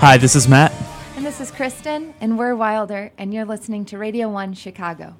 Hi, 0.00 0.16
this 0.16 0.34
is 0.34 0.48
Matt. 0.48 0.72
And 1.14 1.26
this 1.26 1.42
is 1.42 1.50
Kristen, 1.50 2.14
and 2.22 2.38
we're 2.38 2.54
Wilder, 2.54 3.12
and 3.18 3.34
you're 3.34 3.44
listening 3.44 3.84
to 3.84 3.98
Radio 3.98 4.30
1 4.30 4.54
Chicago. 4.54 5.14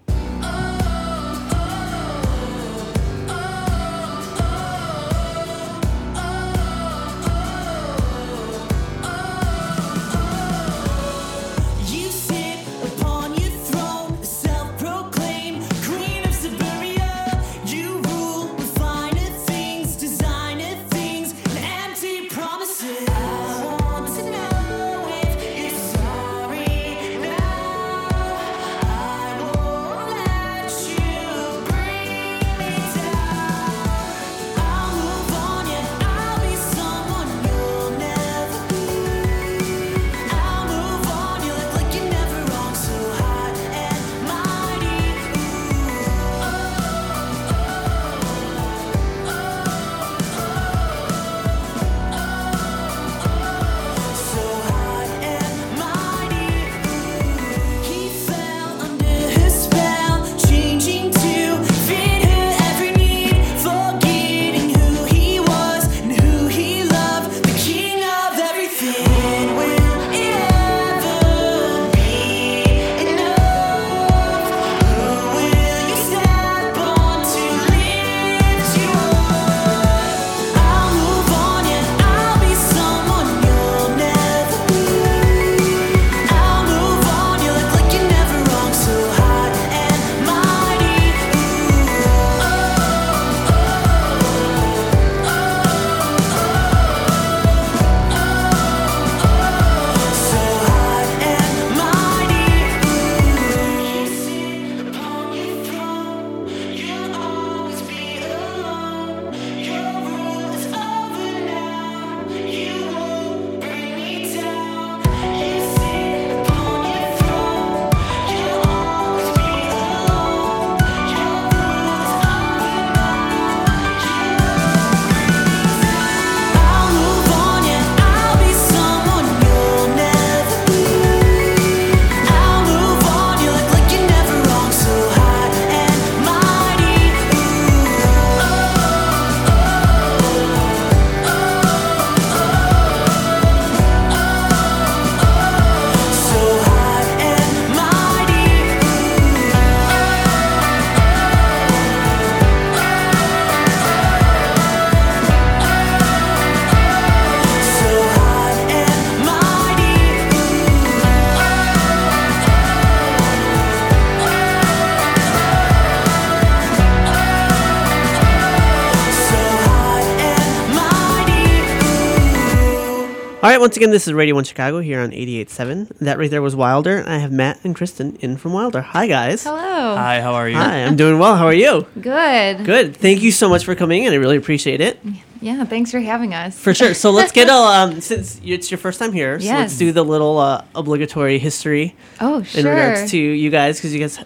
Right, 173.60 173.66
once 173.66 173.76
again, 173.76 173.90
this 173.90 174.06
is 174.06 174.14
Radio 174.14 174.34
1 174.34 174.44
Chicago 174.44 174.80
here 174.80 175.00
on 175.00 175.10
88.7. 175.10 175.98
That 175.98 176.18
right 176.18 176.30
there 176.30 176.40
was 176.40 176.56
Wilder, 176.56 176.96
and 176.96 177.08
I 177.08 177.18
have 177.18 177.30
Matt 177.30 177.60
and 177.62 177.76
Kristen 177.76 178.16
in 178.16 178.38
from 178.38 178.54
Wilder. 178.54 178.80
Hi, 178.80 179.06
guys. 179.06 179.44
Hello. 179.44 179.96
Hi, 179.96 180.22
how 180.22 180.32
are 180.32 180.48
you? 180.48 180.56
Hi, 180.56 180.84
I'm 180.84 180.96
doing 180.96 181.18
well. 181.18 181.36
How 181.36 181.44
are 181.44 181.52
you? 181.52 181.86
Good. 182.00 182.64
Good. 182.64 182.96
Thank 182.96 183.20
you 183.20 183.30
so 183.30 183.50
much 183.50 183.66
for 183.66 183.74
coming 183.74 184.04
in. 184.04 184.14
I 184.14 184.16
really 184.16 184.38
appreciate 184.38 184.80
it. 184.80 184.98
Yeah, 185.42 185.64
thanks 185.64 185.90
for 185.90 186.00
having 186.00 186.32
us. 186.32 186.58
For 186.58 186.72
sure. 186.72 186.94
So 186.94 187.10
let's 187.10 187.32
get 187.32 187.48
a, 187.50 187.52
um, 187.52 188.00
since 188.00 188.40
it's 188.42 188.70
your 188.70 188.78
first 188.78 188.98
time 188.98 189.12
here, 189.12 189.38
so 189.38 189.52
let's 189.52 189.76
do 189.76 189.92
the 189.92 190.04
little 190.04 190.38
uh, 190.38 190.64
obligatory 190.74 191.38
history 191.38 191.94
oh, 192.18 192.42
sure. 192.42 192.60
in 192.60 192.66
regards 192.66 193.10
to 193.10 193.18
you 193.18 193.50
guys, 193.50 193.76
because 193.76 193.92
you 193.92 194.00
guys. 194.00 194.18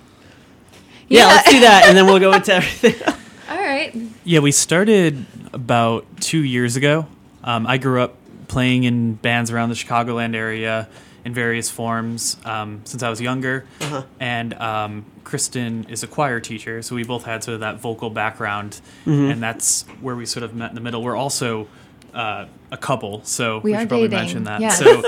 Yeah, 1.09 1.27
let's 1.27 1.51
do 1.51 1.61
that, 1.61 1.87
and 1.87 1.97
then 1.97 2.07
we'll 2.07 2.21
go 2.21 2.33
into 2.35 2.55
everything. 2.55 2.95
All 3.51 3.59
right. 3.59 3.95
Yeah, 4.23 4.39
we 4.39 4.53
started 4.53 5.27
about 5.53 6.07
two 6.21 6.43
years 6.45 6.77
ago. 6.77 7.07
Um, 7.43 7.67
I 7.67 7.77
grew 7.77 8.01
up 8.01 8.17
playing 8.55 8.85
in 8.85 9.15
bands 9.15 9.51
around 9.51 9.69
the 9.71 9.75
Chicagoland 9.75 10.37
area 10.37 10.89
in 11.25 11.35
various 11.35 11.69
forms 11.71 12.37
um, 12.45 12.81
since 12.85 13.03
I 13.03 13.11
was 13.11 13.21
younger. 13.21 13.67
And 14.21 14.55
um, 14.55 15.05
Kristen 15.25 15.87
is 15.89 16.05
a 16.05 16.07
choir 16.07 16.39
teacher, 16.39 16.81
so 16.81 16.95
we 16.95 17.03
both 17.03 17.25
had 17.25 17.43
sort 17.43 17.55
of 17.55 17.61
that 17.61 17.81
vocal 17.81 18.11
background, 18.11 18.81
and 19.07 19.43
that's 19.43 19.83
where 20.01 20.15
we 20.15 20.25
sort 20.25 20.45
of 20.45 20.55
met 20.55 20.69
in 20.69 20.77
the 20.77 20.81
middle. 20.81 21.03
We're 21.03 21.17
also 21.17 21.67
uh, 22.15 22.47
a 22.71 22.77
couple, 22.77 23.25
so 23.25 23.59
We 23.59 23.75
are 23.75 23.81
should 23.81 23.89
probably 23.89 24.07
dating, 24.07 24.25
mention 24.25 24.45
that. 24.45 24.61
yes. 24.61 24.79
So 24.79 25.03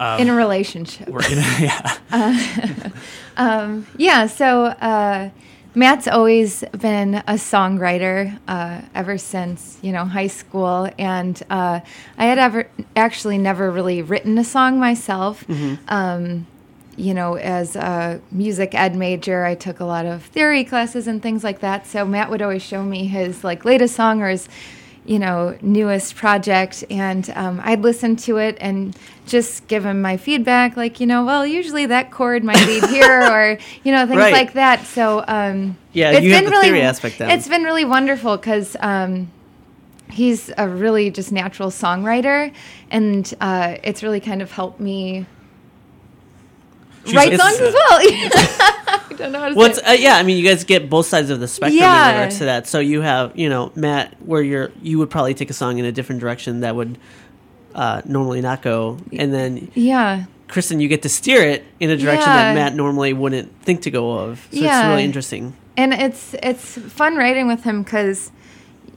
In 0.18 0.28
a 0.30 0.34
relationship. 0.34 1.08
we're 1.08 1.26
in 1.26 1.38
a, 1.38 2.00
yeah. 2.16 3.80
Yeah, 3.98 4.26
so 4.28 4.64
uh, 4.66 5.28
Matt's 5.74 6.08
always 6.08 6.64
been 6.72 7.16
a 7.16 7.34
songwriter 7.34 8.38
uh, 8.48 8.80
ever 8.94 9.18
since 9.18 9.78
you 9.82 9.92
know 9.92 10.04
high 10.04 10.26
school, 10.26 10.90
and 10.98 11.40
uh, 11.50 11.80
I 12.16 12.24
had 12.24 12.38
ever 12.38 12.68
actually 12.96 13.38
never 13.38 13.70
really 13.70 14.02
written 14.02 14.38
a 14.38 14.44
song 14.44 14.80
myself. 14.80 15.44
Um, 15.88 16.46
you 16.96 17.14
know, 17.14 17.34
as 17.34 17.76
a 17.76 18.20
music 18.32 18.74
ed 18.74 18.96
major, 18.96 19.44
I 19.44 19.54
took 19.54 19.78
a 19.78 19.84
lot 19.84 20.04
of 20.04 20.24
theory 20.24 20.64
classes 20.64 21.06
and 21.06 21.22
things 21.22 21.44
like 21.44 21.60
that. 21.60 21.86
So 21.86 22.04
Matt 22.04 22.28
would 22.28 22.42
always 22.42 22.62
show 22.62 22.82
me 22.82 23.06
his 23.06 23.44
like 23.44 23.64
latest 23.64 23.94
song 23.94 24.20
or 24.20 24.28
his 24.28 24.48
you 25.08 25.18
know, 25.18 25.56
newest 25.62 26.14
project, 26.16 26.84
and 26.90 27.30
um, 27.34 27.60
I'd 27.64 27.80
listen 27.80 28.14
to 28.16 28.36
it 28.36 28.58
and 28.60 28.94
just 29.26 29.66
give 29.66 29.84
him 29.86 30.02
my 30.02 30.18
feedback, 30.18 30.76
like, 30.76 31.00
you 31.00 31.06
know, 31.06 31.24
well, 31.24 31.46
usually 31.46 31.86
that 31.86 32.10
chord 32.10 32.44
might 32.44 32.64
be 32.66 32.78
here, 32.88 33.22
or 33.22 33.58
you 33.84 33.90
know, 33.92 34.06
things 34.06 34.18
Right. 34.18 34.32
like 34.32 34.52
that. 34.52 34.84
So, 34.86 35.24
um, 35.26 35.78
Yeah, 35.94 36.12
it's 36.12 36.24
you 36.24 36.32
have 36.34 36.42
been 36.42 36.44
the 36.44 36.50
really, 36.50 36.68
theory 36.68 36.82
aspect 36.82 37.18
down. 37.18 37.30
It's 37.30 37.48
been 37.48 37.62
really 37.62 37.86
wonderful 37.86 38.36
because 38.36 38.76
um, 38.80 39.30
he's 40.10 40.50
a 40.58 40.68
really 40.68 41.10
just 41.10 41.32
natural 41.32 41.70
songwriter, 41.70 42.52
and 42.90 43.32
uh, 43.40 43.76
it's 43.82 44.02
really 44.02 44.20
kind 44.20 44.42
of 44.42 44.52
helped 44.52 44.78
me 44.78 45.24
She's 47.06 47.14
write 47.14 47.38
songs 47.40 47.60
as 47.60 47.72
well. 47.72 48.70
I 49.18 49.22
don't 49.24 49.32
know 49.32 49.40
how 49.40 49.48
to 49.48 49.54
What's 49.54 49.78
say. 49.82 49.94
it. 49.94 49.98
uh, 50.00 50.02
yeah? 50.02 50.16
I 50.16 50.22
mean, 50.22 50.38
you 50.38 50.44
guys 50.48 50.64
get 50.64 50.88
both 50.88 51.06
sides 51.06 51.30
of 51.30 51.40
the 51.40 51.48
spectrum 51.48 51.78
Yeah. 51.78 52.08
in 52.10 52.14
regards 52.16 52.38
to 52.38 52.44
that. 52.46 52.66
So 52.66 52.78
you 52.80 53.00
have 53.00 53.36
you 53.38 53.48
know 53.48 53.72
Matt, 53.74 54.14
where 54.24 54.42
you're 54.42 54.70
you 54.82 54.98
would 54.98 55.10
probably 55.10 55.34
take 55.34 55.50
a 55.50 55.54
song 55.54 55.78
in 55.78 55.84
a 55.84 55.92
different 55.92 56.20
direction 56.20 56.60
that 56.60 56.74
would 56.76 56.98
uh, 57.74 58.02
normally 58.04 58.40
not 58.40 58.62
go, 58.62 58.98
and 59.12 59.32
then 59.32 59.70
Yeah. 59.74 60.24
Kristen, 60.48 60.80
you 60.80 60.88
get 60.88 61.02
to 61.02 61.08
steer 61.10 61.42
it 61.42 61.64
in 61.78 61.90
a 61.90 61.96
direction 61.96 62.28
Yeah. 62.28 62.36
that 62.36 62.54
Matt 62.54 62.74
normally 62.74 63.12
wouldn't 63.12 63.52
think 63.62 63.82
to 63.82 63.90
go 63.90 64.12
of. 64.12 64.38
So 64.50 64.58
it's 64.64 64.86
really 64.86 65.04
interesting. 65.04 65.54
and 65.76 65.92
it's 65.92 66.34
it's 66.42 66.78
fun 66.78 67.16
writing 67.16 67.46
with 67.46 67.62
him 67.64 67.82
because 67.84 68.32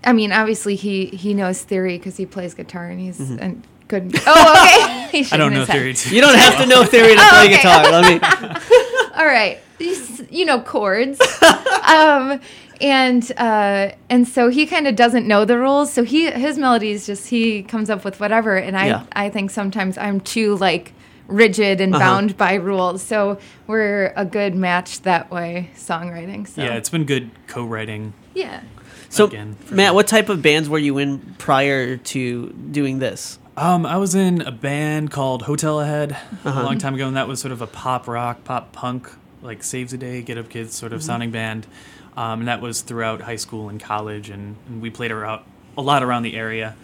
i 0.04 0.12
mean 0.14 0.32
obviously 0.32 0.76
he 0.76 1.06
he 1.08 1.34
knows 1.36 1.62
theory 1.62 1.96
because 1.98 2.18
he 2.18 2.26
plays 2.26 2.54
guitar 2.56 2.86
and 2.88 3.00
he's 3.00 3.20
Mm-hmm. 3.20 3.44
a 3.44 3.56
good. 3.88 4.16
Oh, 4.26 5.06
okay. 5.10 5.26
I 5.34 5.38
don't 5.38 5.54
know 5.54 5.66
theory 5.66 5.94
too. 5.94 6.16
You 6.16 6.22
don't 6.22 6.34
have 6.40 6.58
to 6.62 6.66
know 6.66 6.86
theory 6.86 7.14
to 7.16 7.22
play 7.30 7.46
okay. 7.48 7.56
guitar. 7.58 7.84
Let 7.92 8.04
me. 8.08 8.16
All 9.22 9.28
right, 9.28 9.60
These, 9.78 10.24
you 10.32 10.46
know 10.46 10.60
chords, 10.62 11.22
um, 11.88 12.42
and 12.82 13.32
uh, 13.38 13.92
and 14.10 14.28
so 14.28 14.50
he 14.50 14.66
kind 14.66 14.88
of 14.88 14.96
doesn't 14.96 15.28
know 15.28 15.46
the 15.46 15.60
rules. 15.60 15.94
So 15.94 16.04
he 16.04 16.32
his 16.32 16.58
melodies 16.58 17.06
just 17.06 17.28
he 17.28 17.62
comes 17.62 17.92
up 17.92 18.04
with 18.04 18.20
whatever, 18.20 18.56
and 18.56 18.76
I 18.76 18.88
Yeah. 18.88 19.04
I 19.12 19.30
think 19.30 19.52
sometimes 19.52 19.96
I'm 20.00 20.22
too 20.22 20.56
like 20.58 20.94
rigid 21.28 21.82
and 21.82 21.94
Uh-huh. 21.94 22.04
bound 22.04 22.36
by 22.36 22.56
rules. 22.56 23.04
So 23.04 23.38
we're 23.68 24.12
a 24.16 24.26
good 24.26 24.56
match 24.56 25.04
that 25.04 25.30
way, 25.30 25.70
songwriting. 25.76 26.48
So 26.48 26.64
Yeah, 26.64 26.74
it's 26.74 26.90
been 26.90 27.06
good 27.06 27.30
co-writing. 27.46 28.14
yeah. 28.34 28.62
So, 29.10 29.26
Again, 29.28 29.56
Matt, 29.70 29.88
sure. 29.90 29.94
what 29.94 30.08
type 30.08 30.30
of 30.30 30.42
bands 30.42 30.68
were 30.68 30.80
you 30.80 30.98
in 30.98 31.20
prior 31.38 31.98
to 31.98 32.48
doing 32.72 32.98
this? 33.00 33.38
Um, 33.58 33.86
I 33.86 33.98
was 33.98 34.16
in 34.16 34.42
a 34.42 34.52
band 34.52 35.12
called 35.12 35.44
Hotel 35.44 35.80
Ahead 35.82 36.14
Uh-huh. 36.14 36.62
a 36.62 36.64
long 36.64 36.78
time 36.78 36.96
ago, 36.96 37.08
and 37.08 37.18
that 37.18 37.28
was 37.28 37.40
sort 37.40 37.52
of 37.52 37.62
a 37.62 37.68
pop 37.68 38.08
rock, 38.08 38.44
pop 38.44 38.72
punk, 38.72 39.10
like 39.42 39.62
Saves 39.64 39.92
the 39.92 39.98
Day, 39.98 40.22
Get 40.22 40.38
Up 40.38 40.50
Kids 40.50 40.74
sort 40.76 40.94
of 40.94 41.00
Mm-hmm. 41.02 41.06
sounding 41.08 41.32
band. 41.32 41.68
Um, 42.16 42.40
and 42.40 42.48
that 42.48 42.62
was 42.62 42.82
throughout 42.82 43.22
high 43.22 43.36
school 43.36 43.70
and 43.70 43.80
college, 43.80 44.30
and, 44.30 44.56
and 44.68 44.82
we 44.82 44.90
played 44.90 45.12
around 45.12 45.44
a 45.78 45.82
lot 45.82 46.04
around 46.04 46.24
the 46.24 46.36
area. 46.36 46.76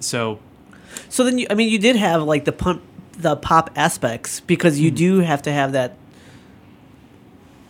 So 0.00 0.38
So 1.08 1.24
then, 1.24 1.38
you, 1.38 1.46
I 1.50 1.54
mean, 1.54 1.68
you 1.70 1.78
did 1.78 1.96
have 1.96 2.22
like 2.22 2.44
the 2.44 2.52
pump, 2.52 2.82
the 3.16 3.36
pop 3.36 3.70
aspects 3.76 4.40
because 4.40 4.78
you 4.80 4.90
do 4.90 5.20
have 5.20 5.42
to 5.42 5.52
have 5.52 5.72
that 5.72 5.96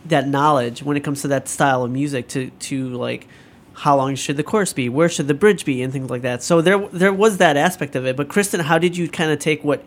that 0.04 0.26
knowledge 0.28 0.82
when 0.82 0.96
it 0.96 1.00
comes 1.04 1.22
to 1.22 1.28
that 1.28 1.48
style 1.48 1.84
of 1.84 1.90
music 1.90 2.26
to 2.28 2.50
to 2.50 2.88
like 2.88 3.28
how 3.74 3.96
long 3.96 4.14
should 4.14 4.36
the 4.36 4.42
chorus 4.42 4.72
be, 4.72 4.88
where 4.88 5.08
should 5.08 5.28
the 5.28 5.34
bridge 5.34 5.64
be, 5.64 5.82
and 5.82 5.92
things 5.92 6.10
like 6.10 6.22
that. 6.22 6.42
So 6.42 6.60
there 6.60 6.78
there 6.88 7.12
was 7.12 7.38
that 7.38 7.56
aspect 7.56 7.96
of 7.96 8.06
it. 8.06 8.16
But 8.16 8.28
Kristen, 8.28 8.60
how 8.60 8.78
did 8.78 8.96
you 8.96 9.08
kind 9.08 9.30
of 9.30 9.38
take 9.38 9.64
what 9.64 9.82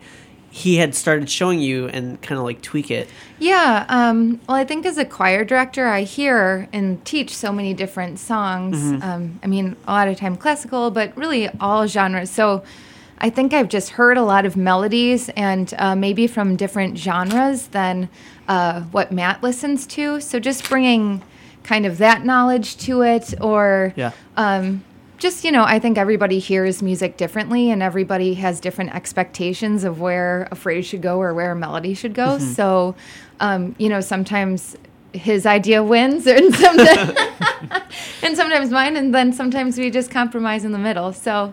he 0.50 0.76
had 0.76 0.94
started 0.94 1.28
showing 1.28 1.60
you 1.60 1.86
and 1.88 2.20
kind 2.22 2.38
of 2.38 2.44
like 2.44 2.62
tweak 2.62 2.90
it? 2.90 3.08
Yeah. 3.38 3.84
Um, 3.88 4.40
well, 4.48 4.56
I 4.56 4.64
think 4.64 4.86
as 4.86 4.96
a 4.96 5.04
choir 5.04 5.44
director, 5.44 5.86
I 5.86 6.02
hear 6.02 6.66
and 6.72 7.04
teach 7.04 7.36
so 7.36 7.52
many 7.52 7.74
different 7.74 8.18
songs. 8.18 9.02
Um, 9.02 9.38
I 9.42 9.48
mean, 9.48 9.76
a 9.86 9.92
lot 9.92 10.08
of 10.08 10.16
time 10.16 10.36
classical, 10.36 10.90
but 10.90 11.14
really 11.16 11.48
all 11.60 11.86
genres. 11.86 12.30
So 12.30 12.64
I 13.18 13.28
think 13.30 13.52
I've 13.52 13.68
just 13.68 13.90
heard 13.90 14.16
a 14.16 14.22
lot 14.22 14.46
of 14.46 14.56
melodies 14.56 15.28
and 15.30 15.72
uh, 15.78 15.94
maybe 15.94 16.26
from 16.26 16.56
different 16.56 16.96
genres 16.98 17.68
than 17.68 18.08
uh, 18.48 18.82
what 18.82 19.12
Matt 19.12 19.42
listens 19.42 19.86
to. 19.88 20.20
So 20.20 20.38
just 20.40 20.68
bringing 20.68 21.22
kind 21.66 21.84
of 21.84 21.98
that 21.98 22.24
knowledge 22.24 22.76
to 22.76 23.02
it 23.02 23.34
or 23.40 23.92
Yeah. 23.96 24.12
um, 24.36 24.84
just 25.18 25.44
you 25.44 25.50
know 25.50 25.64
i 25.64 25.78
think 25.78 25.96
everybody 25.98 26.38
hears 26.38 26.82
music 26.82 27.16
differently 27.16 27.70
and 27.72 27.82
everybody 27.82 28.34
has 28.34 28.60
different 28.60 28.94
expectations 28.94 29.82
of 29.82 29.98
where 30.00 30.46
a 30.52 30.54
phrase 30.54 30.86
should 30.86 31.02
go 31.02 31.18
or 31.20 31.32
where 31.34 31.50
a 31.52 31.56
melody 31.56 31.94
should 31.94 32.14
go 32.14 32.38
so 32.38 32.94
um, 33.40 33.74
you 33.78 33.88
know 33.88 34.00
sometimes 34.00 34.76
his 35.12 35.46
idea 35.46 35.82
wins 35.82 36.26
and 36.36 36.54
sometimes, 36.54 37.18
and 38.22 38.36
sometimes 38.36 38.70
mine 38.70 38.96
and 38.96 39.14
then 39.14 39.32
sometimes 39.32 39.78
we 39.78 39.90
just 39.90 40.10
compromise 40.10 40.64
in 40.64 40.72
the 40.72 40.78
middle 40.78 41.12
so 41.12 41.52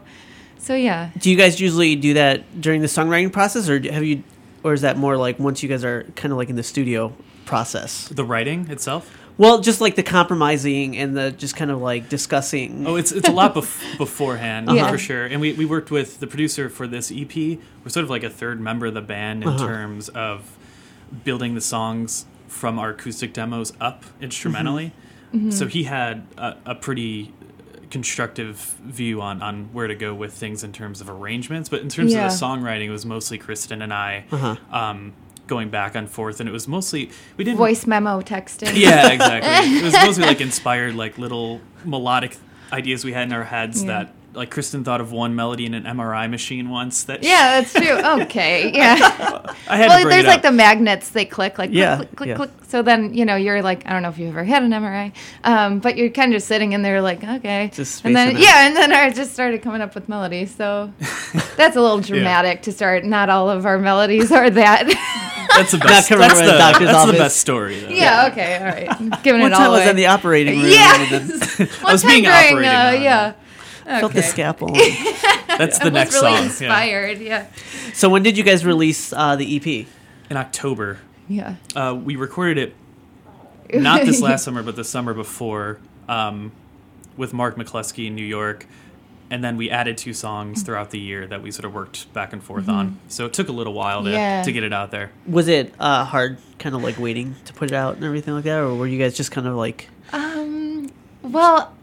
so 0.57 0.75
yeah 0.75 1.09
Do 1.19 1.31
you 1.31 1.37
guys 1.37 1.59
usually 1.61 1.95
do 1.95 2.13
that 2.15 2.61
during 2.61 2.81
the 2.81 2.87
songwriting 2.87 3.31
process, 3.31 3.67
or 3.69 3.79
have 3.91 4.03
you, 4.03 4.23
or 4.63 4.73
is 4.73 4.81
that 4.81 4.97
more 4.97 5.15
like 5.17 5.39
once 5.39 5.63
you 5.63 5.69
guys 5.69 5.83
are 5.83 6.03
kind 6.15 6.31
of 6.31 6.37
like 6.37 6.49
in 6.49 6.55
the 6.57 6.63
studio 6.63 7.13
process? 7.45 8.07
the 8.09 8.23
writing 8.25 8.69
itself. 8.69 9.03
Well, 9.37 9.61
just 9.61 9.81
like 9.81 9.95
the 9.95 10.03
compromising 10.03 10.95
and 10.97 11.17
the 11.17 11.31
just 11.31 11.55
kind 11.55 11.71
of 11.71 11.81
like 11.81 12.07
discussing. 12.09 12.85
Oh, 12.85 12.95
it's 12.95 13.11
it's 13.11 13.27
a 13.27 13.31
lot 13.31 13.55
bef- 13.55 13.97
beforehand 13.97 14.69
Yeah. 14.71 14.89
for 14.91 14.97
sure. 14.97 15.25
And 15.25 15.41
we, 15.41 15.53
we 15.53 15.65
worked 15.65 15.89
with 15.91 16.19
the 16.19 16.27
producer 16.27 16.69
for 16.69 16.85
this 16.87 17.11
EP. 17.11 17.35
We're 17.35 17.89
sort 17.89 18.03
of 18.03 18.09
like 18.09 18.23
a 18.23 18.29
third 18.29 18.61
member 18.61 18.85
of 18.87 18.93
the 18.93 19.01
band 19.01 19.43
in 19.43 19.49
Uh-huh. 19.49 19.65
terms 19.67 20.09
of 20.09 20.57
building 21.23 21.55
the 21.55 21.61
songs 21.61 22.25
from 22.47 22.77
our 22.79 22.91
acoustic 22.91 23.33
demos 23.33 23.73
up 23.81 24.03
instrumentally. 24.21 24.91
Mm-hmm. 25.33 25.49
So 25.49 25.65
he 25.67 25.83
had 25.85 26.27
a, 26.37 26.55
a 26.67 26.75
pretty 26.75 27.33
constructive 27.89 28.57
view 28.83 29.21
on, 29.21 29.41
on 29.41 29.65
where 29.73 29.87
to 29.87 29.95
go 29.95 30.13
with 30.13 30.33
things 30.33 30.63
in 30.63 30.71
terms 30.73 30.99
of 31.01 31.09
arrangements. 31.09 31.69
But 31.69 31.81
in 31.81 31.89
terms 31.89 32.11
Yeah. 32.13 32.25
of 32.25 32.31
the 32.31 32.45
songwriting, 32.45 32.85
it 32.85 32.91
was 32.91 33.05
mostly 33.05 33.37
Kristen 33.37 33.81
and 33.81 33.93
I 33.93 34.25
Uh-huh. 34.31 34.55
um, 34.71 35.13
going 35.47 35.69
back 35.69 35.95
and 35.95 36.09
forth. 36.09 36.39
And 36.39 36.47
it 36.47 36.53
was 36.53 36.67
mostly, 36.67 37.09
we 37.37 37.43
didn't 37.43 37.57
voice 37.57 37.85
memo 37.85 38.21
texting 38.21 38.71
yeah, 38.75 39.09
exactly. 39.11 39.77
It 39.77 39.83
was 39.83 39.93
mostly 39.93 40.25
like 40.25 40.41
inspired, 40.41 40.95
like 40.95 41.17
little 41.17 41.61
melodic 41.85 42.37
ideas 42.71 43.03
we 43.05 43.13
had 43.13 43.27
in 43.27 43.33
our 43.33 43.43
heads 43.43 43.83
Yeah. 43.83 43.87
that, 44.03 44.13
like 44.35 44.49
Kristen 44.49 44.83
thought 44.83 44.99
of 44.99 45.11
one 45.11 45.35
melody 45.35 45.67
in 45.67 45.75
an 45.75 45.83
MRI 45.83 46.27
machine 46.27 46.69
once 46.71 47.03
that 47.03 47.21
yeah 47.21 47.61
that's 47.61 47.71
true 47.71 47.99
okay 48.23 48.71
yeah 48.73 48.95
I 49.69 49.77
had 49.77 49.83
to 49.83 49.89
well 49.89 50.01
bring 50.01 50.09
there's 50.09 50.25
it 50.25 50.27
like 50.27 50.41
the 50.41 50.51
magnets 50.51 51.09
they 51.09 51.23
click 51.23 51.59
like 51.59 51.69
Yeah, 51.71 51.97
click 51.97 52.07
click 52.07 52.17
click, 52.17 52.29
yeah. 52.29 52.35
click. 52.37 52.49
so 52.67 52.81
then 52.81 53.13
you 53.13 53.25
know 53.25 53.35
you're 53.35 53.61
like 53.61 53.85
i 53.85 53.91
don't 53.93 54.01
know 54.01 54.09
if 54.09 54.17
you've 54.17 54.29
ever 54.29 54.43
had 54.43 54.63
an 54.63 54.71
mri 54.71 55.11
um, 55.43 55.77
but 55.77 55.97
you're 55.97 56.09
kind 56.09 56.33
of 56.33 56.37
just 56.37 56.47
sitting 56.47 56.71
in 56.71 56.81
there 56.81 56.99
like 56.99 57.23
okay 57.23 57.69
Just 57.75 58.03
and 58.05 58.15
then 58.15 58.29
out. 58.35 58.41
yeah 58.41 58.65
and 58.65 58.75
then 58.75 58.91
i 58.91 59.11
just 59.11 59.33
started 59.33 59.61
coming 59.61 59.81
up 59.81 59.93
with 59.93 60.09
melodies 60.09 60.55
so 60.55 60.91
that's 61.55 61.75
a 61.75 61.81
little 61.81 61.99
dramatic 61.99 62.63
to 62.63 62.71
start 62.71 63.03
not 63.05 63.29
all 63.29 63.51
of 63.51 63.67
our 63.67 63.77
melodies 63.77 64.31
are 64.31 64.49
that 64.49 65.19
that's 65.55 65.71
the 65.71 65.77
best. 65.77 66.09
coming 66.09 66.21
That's, 66.27 66.39
the, 66.39 66.45
doctor's 66.57 66.87
that's 66.87 66.97
office. 66.97 67.11
the 67.11 67.17
best 67.17 67.37
story. 67.37 67.79
Though. 67.79 67.89
yeah 67.89 68.29
okay 68.31 68.57
all 68.57 68.65
right 68.65 69.23
giving 69.23 69.41
One 69.41 69.51
it 69.51 69.55
time 69.55 69.67
all 69.69 69.75
I 69.75 69.77
was 69.77 69.81
away 69.81 69.89
in 69.91 69.95
the 69.95 70.05
operating 70.07 70.59
room. 70.61 70.71
yeah 70.71 71.01
And 71.01 71.29
then 71.29 71.39
one 71.81 71.91
was 71.93 72.01
time 72.01 72.11
being 72.11 72.23
during 72.23 72.35
operated 72.47 72.65
uh, 72.65 72.87
on. 72.97 73.01
yeah 73.01 73.33
felt 73.99 74.13
the 74.13 74.19
Okay. 74.19 74.27
scalpel. 74.27 74.69
that's 75.47 75.79
I 75.79 75.83
the 75.83 75.91
was 75.91 75.93
next 75.93 76.13
really 76.15 76.27
song. 76.31 76.33
Yeah. 76.37 76.43
inspired 76.45 77.17
yeah 77.19 77.47
so 77.93 78.09
when 78.09 78.23
did 78.23 78.37
you 78.37 78.43
guys 78.43 78.65
release 78.65 79.11
uh, 79.13 79.35
the 79.35 79.55
EP? 79.57 79.87
In 80.29 80.37
October, 80.37 80.99
yeah 81.27 81.55
uh, 81.75 81.93
we 82.01 82.15
recorded 82.15 82.57
it 82.57 82.75
not 83.81 84.05
this 84.05 84.21
last 84.21 84.43
summer, 84.45 84.63
but 84.63 84.75
the 84.75 84.83
summer 84.83 85.13
before 85.13 85.79
um, 86.07 86.51
with 87.17 87.33
Mark 87.33 87.55
McCluskey 87.55 88.07
in 88.07 88.15
New 88.15 88.25
York. 88.25 88.65
And 89.29 89.43
then 89.43 89.57
we 89.57 89.69
added 89.71 89.97
two 89.97 90.13
songs 90.13 90.61
throughout 90.61 90.91
the 90.91 90.99
year 90.99 91.25
that 91.27 91.41
we 91.41 91.49
sort 91.49 91.65
of 91.65 91.73
worked 91.73 92.11
back 92.13 92.33
and 92.33 92.43
forth 92.43 92.69
on. 92.69 92.99
So 93.07 93.25
it 93.25 93.33
took 93.33 93.49
a 93.49 93.51
little 93.51 93.73
while 93.73 94.03
to, 94.03 94.11
Yeah. 94.11 94.43
to 94.43 94.51
get 94.51 94.63
it 94.63 94.73
out 94.73 94.91
there. 94.91 95.11
Was 95.27 95.47
it 95.47 95.73
uh, 95.79 96.05
hard, 96.05 96.37
kind 96.59 96.75
of 96.75 96.83
like 96.83 96.99
waiting 96.99 97.35
to 97.45 97.53
put 97.53 97.71
it 97.71 97.75
out 97.75 97.95
and 97.95 98.03
everything 98.03 98.33
like 98.35 98.43
that, 98.43 98.59
or 98.59 98.75
were 98.75 98.85
you 98.87 98.99
guys 98.99 99.15
just 99.15 99.31
kind 99.31 99.47
of 99.47 99.55
like? 99.55 99.89
Um, 100.11 100.91
well, 101.23 101.73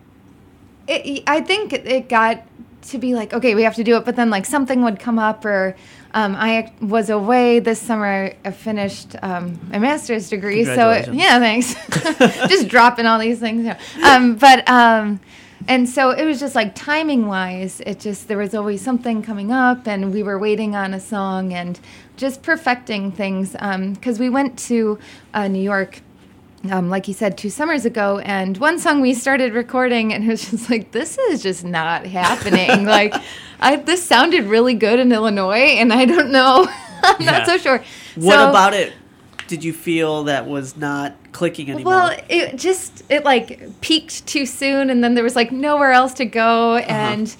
it, 0.87 1.25
I 1.26 1.40
think 1.40 1.73
it 1.73 2.09
got 2.09 2.42
to 2.82 2.99
be 2.99 3.14
like, 3.14 3.32
okay, 3.32 3.54
we 3.54 3.62
have 3.64 3.75
to 3.76 3.85
do 3.85 3.97
it, 3.97 4.04
but 4.04 4.16
then 4.16 4.30
like 4.30 4.47
something 4.47 4.82
would 4.85 5.00
come 5.00 5.18
up, 5.18 5.44
or 5.44 5.75
um, 6.14 6.35
I 6.37 6.73
was 6.80 7.11
away 7.11 7.59
this 7.59 7.80
summer. 7.80 8.32
I 8.44 8.50
finished 8.52 9.16
um, 9.23 9.59
my 9.70 9.78
master's 9.78 10.28
degree, 10.30 10.64
so 10.64 10.90
it, 10.90 11.12
yeah, 11.12 11.38
thanks. 11.40 11.75
just 12.49 12.68
dropping 12.68 13.06
all 13.06 13.18
these 13.18 13.38
things. 13.40 13.64
yeah. 13.64 13.78
Um, 14.04 14.37
but 14.37 14.68
um, 14.68 15.20
and 15.69 15.88
so 15.88 16.11
it 16.11 16.25
was 16.25 16.40
just 16.40 16.55
like 16.55 16.75
timing 16.75 17.26
wise, 17.26 17.81
it 17.87 18.00
just 18.00 18.29
there 18.29 18.38
was 18.38 18.55
always 18.55 18.81
something 18.83 19.23
coming 19.23 19.52
up, 19.52 19.87
and 19.87 20.12
we 20.12 20.23
were 20.23 20.38
waiting 20.38 20.75
on 20.75 20.95
a 20.95 21.00
song 21.00 21.52
and 21.52 21.79
just 22.17 22.43
perfecting 22.43 23.12
things 23.12 23.52
because 23.52 24.19
we 24.19 24.29
went 24.29 24.59
to 24.61 24.99
uh, 25.35 25.49
New 25.49 25.62
York 25.62 26.00
um, 26.71 26.90
like 26.90 27.09
you 27.09 27.14
said, 27.14 27.38
two 27.38 27.49
summers 27.49 27.87
ago, 27.87 28.19
and 28.19 28.59
one 28.59 28.79
song 28.79 29.00
we 29.00 29.14
started 29.14 29.55
recording, 29.55 30.12
and 30.12 30.25
it 30.25 30.29
was 30.29 30.50
just 30.50 30.69
like, 30.69 30.90
this 30.93 31.17
is 31.17 31.43
just 31.43 31.64
not 31.64 32.05
happening. 32.05 32.85
like, 32.99 33.14
I, 33.61 33.76
this 33.76 34.05
sounded 34.05 34.45
really 34.45 34.75
good 34.75 34.99
in 34.99 35.11
Illinois, 35.11 35.55
and 35.81 35.90
I 35.90 36.05
don't 36.05 36.31
know. 36.31 36.69
I'm 37.02 37.17
Yeah. 37.23 37.31
not 37.38 37.47
so 37.47 37.57
sure. 37.57 37.79
What 38.17 38.35
So- 38.35 38.50
about 38.50 38.75
it? 38.75 38.93
Did 39.50 39.64
you 39.64 39.73
feel 39.73 40.25
that 40.25 40.47
was 40.47 40.76
not 40.76 41.14
clicking 41.33 41.69
anymore? 41.71 41.92
Well, 41.92 42.16
it 42.28 42.57
just 42.57 43.02
it 43.11 43.25
like 43.25 43.61
peaked 43.80 44.25
too 44.26 44.47
soon, 44.47 44.90
and 44.90 45.02
then 45.02 45.14
there 45.14 45.25
was 45.25 45.35
like 45.37 45.50
nowhere 45.50 45.90
else 45.92 46.14
to 46.14 46.25
go, 46.25 46.76
Uh-huh. 46.76 46.87
and. 46.88 47.37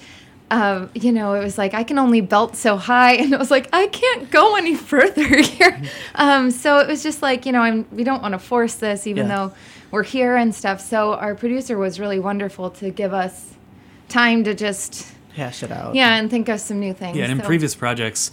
Um, 0.53 0.89
you 0.93 1.13
know, 1.13 1.33
it 1.33 1.41
was 1.41 1.57
like 1.57 1.73
I 1.73 1.85
can 1.85 1.97
only 1.97 2.19
belt 2.19 2.57
so 2.57 2.75
high, 2.75 3.13
and 3.21 3.31
it 3.31 3.39
was 3.39 3.49
like 3.49 3.69
I 3.71 3.87
can't 3.87 4.29
go 4.29 4.57
any 4.57 4.75
further 4.75 5.41
here. 5.41 5.81
Um, 6.15 6.51
so 6.51 6.79
it 6.79 6.89
was 6.89 7.01
just 7.01 7.21
like 7.21 7.45
you 7.45 7.53
know, 7.53 7.61
I'm 7.61 7.85
we 7.93 8.03
don't 8.03 8.21
want 8.21 8.33
to 8.33 8.39
force 8.39 8.75
this, 8.75 9.07
even 9.07 9.27
Yeah. 9.29 9.35
though 9.37 9.53
we're 9.91 10.03
here 10.03 10.35
and 10.35 10.53
stuff. 10.53 10.81
So 10.81 11.13
our 11.13 11.35
producer 11.35 11.77
was 11.77 12.01
really 12.01 12.19
wonderful 12.19 12.69
to 12.81 12.89
give 12.91 13.13
us 13.13 13.53
time 14.09 14.43
to 14.43 14.53
just 14.53 15.07
hash 15.37 15.63
it 15.63 15.71
out. 15.71 15.95
yeah 15.95 16.17
and 16.17 16.29
think 16.29 16.49
of 16.49 16.59
some 16.59 16.81
new 16.81 16.93
things. 16.93 17.15
Yeah, 17.15 17.23
and 17.23 17.31
in 17.31 17.39
So- 17.39 17.45
previous 17.45 17.73
projects, 17.73 18.31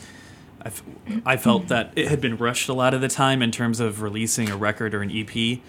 I've, 0.68 0.82
I 1.24 1.36
felt 1.38 1.68
that 1.68 1.92
it 1.96 2.08
had 2.08 2.20
been 2.20 2.36
rushed 2.36 2.68
a 2.68 2.74
lot 2.74 2.92
of 2.94 3.00
the 3.00 3.08
time 3.08 3.40
in 3.42 3.50
terms 3.50 3.80
of 3.80 4.02
releasing 4.02 4.50
a 4.50 4.56
record 4.56 4.94
or 4.94 5.00
an 5.02 5.10
EP. 5.10 5.60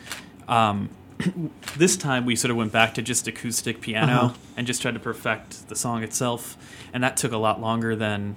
Um, 0.48 0.90
this 1.78 1.96
time 1.98 2.26
we 2.26 2.36
sort 2.36 2.52
of 2.52 2.58
went 2.58 2.72
back 2.72 2.94
to 2.96 3.02
just 3.02 3.28
acoustic 3.28 3.80
piano 3.82 4.14
Uh-huh. 4.14 4.34
and 4.58 4.68
just 4.68 4.82
tried 4.82 4.94
to 4.96 5.00
perfect 5.00 5.68
the 5.70 5.76
song 5.76 6.04
itself, 6.04 6.58
and 6.94 7.04
that 7.04 7.16
took 7.18 7.32
a 7.32 7.38
lot 7.38 7.62
longer 7.62 7.96
than, 7.96 8.36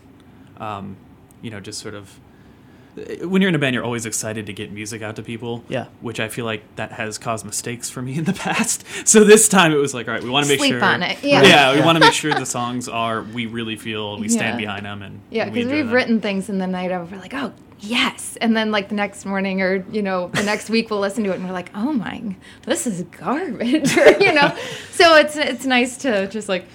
um, 0.59 0.97
you 1.42 1.50
know, 1.50 1.59
just 1.61 1.81
sort 1.81 1.95
of 1.95 2.19
when 3.23 3.41
you're 3.41 3.49
in 3.49 3.55
a 3.55 3.59
band, 3.59 3.75
you're 3.75 3.85
always 3.85 4.05
excited 4.05 4.47
to 4.47 4.53
get 4.53 4.71
music 4.71 5.01
out 5.03 5.17
to 5.17 5.23
people. 5.23 5.65
Yeah. 5.69 5.87
Which 6.01 6.21
I 6.21 6.29
feel 6.29 6.45
like 6.45 6.63
that 6.77 6.93
has 6.93 7.17
caused 7.19 7.45
mistakes 7.47 7.89
for 7.89 8.03
me 8.03 8.19
in 8.19 8.25
the 8.25 8.33
past. 8.47 8.85
So 9.09 9.25
this 9.25 9.49
time 9.49 9.73
it 9.73 9.77
was 9.77 9.95
like, 9.95 10.09
all 10.09 10.15
right, 10.15 10.23
we 10.23 10.29
want 10.31 10.45
to 10.47 10.53
make 10.53 10.59
Sleep 10.59 10.73
sure. 10.73 10.85
on 10.85 11.03
it, 11.03 11.23
yeah. 11.25 11.43
Yeah. 11.43 11.73
we 11.73 11.79
Yeah. 11.79 11.85
want 11.87 11.97
to 11.97 12.01
make 12.05 12.13
sure 12.13 12.35
the 12.39 12.45
songs 12.47 12.89
are 12.89 13.23
we 13.23 13.47
really 13.47 13.77
feel 13.77 14.19
we 14.19 14.29
stand 14.29 14.61
Yeah. 14.61 14.67
behind 14.67 14.85
them 14.87 15.03
and 15.03 15.21
Yeah, 15.31 15.47
because 15.47 15.65
enjoy 15.65 15.77
we've 15.77 15.87
them. 15.87 15.95
written 15.95 16.21
things 16.21 16.49
in 16.51 16.59
the 16.59 16.67
night 16.67 16.93
of 16.93 17.11
we're 17.11 17.19
like, 17.19 17.33
oh 17.35 17.53
yes, 17.81 18.37
and 18.41 18.55
then 18.57 18.71
like 18.71 18.89
the 18.91 18.95
next 18.95 19.25
morning 19.25 19.61
or 19.63 19.85
you 19.91 20.03
know 20.03 20.29
the 20.29 20.43
next 20.45 20.69
week 20.71 20.89
we'll 20.91 21.01
listen 21.01 21.25
to 21.25 21.31
it 21.33 21.37
and 21.37 21.45
we're 21.47 21.53
like, 21.53 21.71
oh 21.75 21.93
my, 21.93 22.37
this 22.67 22.87
is 22.87 23.03
garbage, 23.19 23.97
or, 23.97 24.11
you 24.23 24.33
know. 24.35 24.55
So 24.91 25.17
it's 25.17 25.37
it's 25.37 25.65
nice 25.65 25.97
to 25.99 26.27
just 26.29 26.49
like 26.49 26.67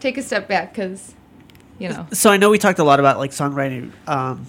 take 0.00 0.16
a 0.16 0.22
step 0.22 0.46
back 0.46 0.72
because, 0.74 1.14
you 1.78 1.88
know, 1.88 2.06
So 2.12 2.30
I 2.30 2.36
know 2.36 2.50
we 2.50 2.58
talked 2.58 2.78
a 2.78 2.84
lot 2.84 3.00
about 3.00 3.18
like 3.18 3.32
songwriting, 3.32 3.90
um, 4.06 4.46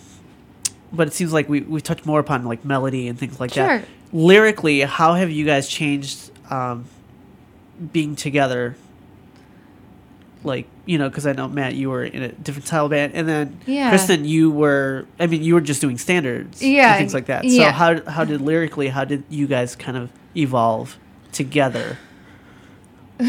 but 0.91 1.07
it 1.07 1.13
seems 1.13 1.33
like 1.33 1.49
we 1.49 1.61
we 1.61 1.81
touched 1.81 2.05
more 2.05 2.19
upon 2.19 2.45
like 2.45 2.63
melody 2.65 3.07
and 3.07 3.17
things 3.19 3.39
like 3.39 3.53
Sure. 3.53 3.65
that. 3.79 3.85
Lyrically, 4.13 4.81
how 4.81 5.13
have 5.15 5.29
you 5.29 5.45
guys 5.45 5.67
changed 5.67 6.31
um, 6.49 6.85
being 7.91 8.15
together? 8.15 8.75
Like 10.43 10.67
you 10.85 10.97
know, 10.97 11.09
because 11.09 11.27
I 11.27 11.33
know 11.33 11.47
Matt, 11.49 11.75
you 11.75 11.89
were 11.89 12.05
in 12.05 12.21
a 12.23 12.29
different 12.31 12.67
style 12.67 12.87
band, 12.87 13.13
and 13.15 13.27
then 13.27 13.59
Yeah. 13.65 13.89
Kristen, 13.89 14.23
you 14.23 14.49
were. 14.51 15.05
I 15.19 15.27
mean, 15.27 15.43
you 15.43 15.55
were 15.55 15.61
just 15.61 15.81
doing 15.81 15.97
standards, 15.97 16.61
Yeah, 16.63 16.91
and 16.91 16.97
things 16.99 17.13
like 17.13 17.25
that. 17.25 17.43
So 17.49 17.63
how 17.71 18.01
how 18.09 18.23
did 18.23 18.39
lyrically, 18.41 18.87
how 18.89 19.03
did 19.03 19.23
you 19.29 19.47
guys 19.47 19.75
kind 19.75 19.97
of 19.97 20.09
evolve 20.35 20.97
together? 21.33 21.97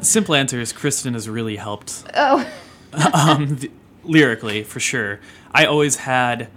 Simple 0.00 0.34
answer 0.34 0.58
is 0.60 0.72
Kristen 0.72 1.12
has 1.14 1.28
really 1.28 1.56
helped 1.56 2.02
oh 2.14 2.50
um, 3.14 3.56
th- 3.58 3.72
lyrically 4.04 4.62
for 4.64 4.80
sure. 4.80 5.20
I 5.52 5.64
always 5.66 5.96
had 5.96 6.48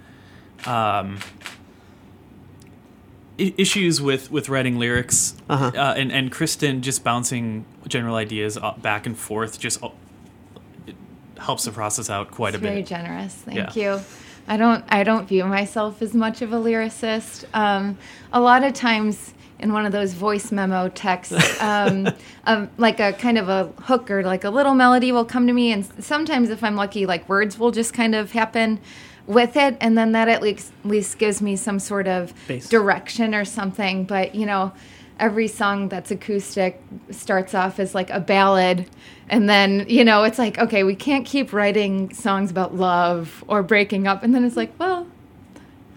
um, 0.66 1.18
I- 3.38 3.54
issues 3.58 4.00
with 4.00 4.30
with 4.30 4.48
writing 4.48 4.78
lyrics, 4.78 5.34
Uh-huh. 5.48 5.72
uh, 5.74 5.94
and 5.96 6.12
and 6.12 6.30
Kristen 6.30 6.82
just 6.82 7.02
bouncing 7.02 7.64
general 7.88 8.14
ideas 8.16 8.56
uh, 8.56 8.72
back 8.80 9.06
and 9.06 9.16
forth 9.18 9.58
just 9.58 9.82
uh, 9.82 9.88
it 10.86 10.94
helps 11.38 11.64
the 11.64 11.72
process 11.72 12.08
out 12.08 12.30
quite 12.30 12.50
it's 12.54 12.58
a 12.58 12.60
bit. 12.60 12.68
very 12.68 12.82
generous. 12.82 13.34
Thank 13.34 13.56
Yeah. 13.76 13.96
you. 13.96 14.00
I 14.46 14.56
don't 14.56 14.84
I 14.88 15.02
don't 15.02 15.26
view 15.28 15.44
myself 15.46 16.00
as 16.02 16.14
much 16.14 16.42
of 16.42 16.52
a 16.52 16.56
lyricist. 16.56 17.44
Um, 17.54 17.98
a 18.32 18.40
lot 18.40 18.62
of 18.62 18.72
times 18.74 19.34
in 19.58 19.72
one 19.72 19.86
of 19.86 19.92
those 19.92 20.12
voice 20.14 20.50
memo 20.52 20.88
texts, 20.88 21.60
um, 21.60 22.08
um, 22.44 22.70
like 22.76 23.00
a 23.00 23.12
kind 23.12 23.38
of 23.38 23.48
a 23.48 23.66
hook 23.82 24.10
or 24.10 24.22
like 24.22 24.44
a 24.44 24.50
little 24.50 24.74
melody 24.74 25.12
will 25.12 25.24
come 25.24 25.46
to 25.46 25.52
me, 25.52 25.72
and 25.72 25.84
sometimes 26.04 26.50
if 26.50 26.62
I'm 26.62 26.76
lucky, 26.76 27.06
like 27.06 27.28
words 27.28 27.58
will 27.58 27.70
just 27.70 27.92
kind 27.94 28.14
of 28.14 28.32
happen 28.32 28.80
with 29.26 29.56
it, 29.56 29.76
and 29.80 29.96
then 29.96 30.12
that 30.12 30.28
at 30.28 30.42
least, 30.42 30.72
at 30.84 30.90
least 30.90 31.18
gives 31.18 31.40
me 31.40 31.56
some 31.56 31.78
sort 31.78 32.06
of 32.06 32.34
Base. 32.46 32.68
direction 32.68 33.34
or 33.34 33.44
something. 33.44 34.04
But 34.04 34.34
you 34.34 34.46
know. 34.46 34.72
Every 35.16 35.46
song 35.46 35.88
that's 35.88 36.10
acoustic 36.10 36.82
starts 37.12 37.54
off 37.54 37.78
as 37.78 37.94
like 37.94 38.10
a 38.10 38.18
ballad, 38.18 38.90
and 39.28 39.48
then 39.48 39.86
you 39.88 40.04
know 40.04 40.24
it's 40.24 40.40
like 40.40 40.58
okay, 40.58 40.82
we 40.82 40.96
can't 40.96 41.24
keep 41.24 41.52
writing 41.52 42.12
songs 42.12 42.50
about 42.50 42.74
love 42.74 43.44
or 43.46 43.62
breaking 43.62 44.08
up, 44.08 44.24
and 44.24 44.34
then 44.34 44.44
it's 44.44 44.56
like, 44.56 44.72
well, 44.76 45.06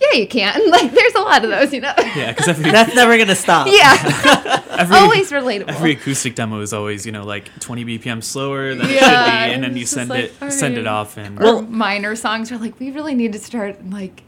yeah, 0.02 0.14
you 0.20 0.28
can. 0.28 0.70
Like, 0.72 0.92
there's 0.92 1.16
a 1.16 1.22
lot 1.22 1.44
of 1.44 1.50
those, 1.50 1.74
you 1.74 1.82
know. 1.82 1.94
Yeah, 1.98 2.32
because 2.32 2.48
every, 2.48 2.72
That's 2.78 2.94
never 2.96 3.18
gonna 3.18 3.36
stop. 3.36 3.68
yeah, 3.70 4.64
every 4.78 4.96
always 4.98 5.32
relatable. 5.32 5.70
every 5.70 5.92
acoustic 5.94 6.36
demo 6.36 6.60
is 6.62 6.74
always 6.74 7.06
you 7.06 7.12
know 7.12 7.26
like 7.26 7.50
20 7.60 7.86
BPM 7.86 8.24
slower 8.24 8.76
than 8.76 8.86
it 8.86 8.90
should 8.90 9.00
be, 9.00 9.06
and 9.06 9.64
then 9.64 9.76
you 9.78 9.86
send 9.86 10.10
just 10.12 10.20
it 10.34 10.42
like, 10.42 10.52
send 10.52 10.78
it 10.78 10.88
off 10.88 11.18
and 11.18 11.42
or 11.42 11.62
minor 11.64 12.16
songs 12.16 12.52
are 12.52 12.58
like, 12.58 12.80
we 12.80 12.92
really 12.92 13.16
need 13.16 13.34
to 13.34 13.40
start 13.40 13.84
like 13.90 14.24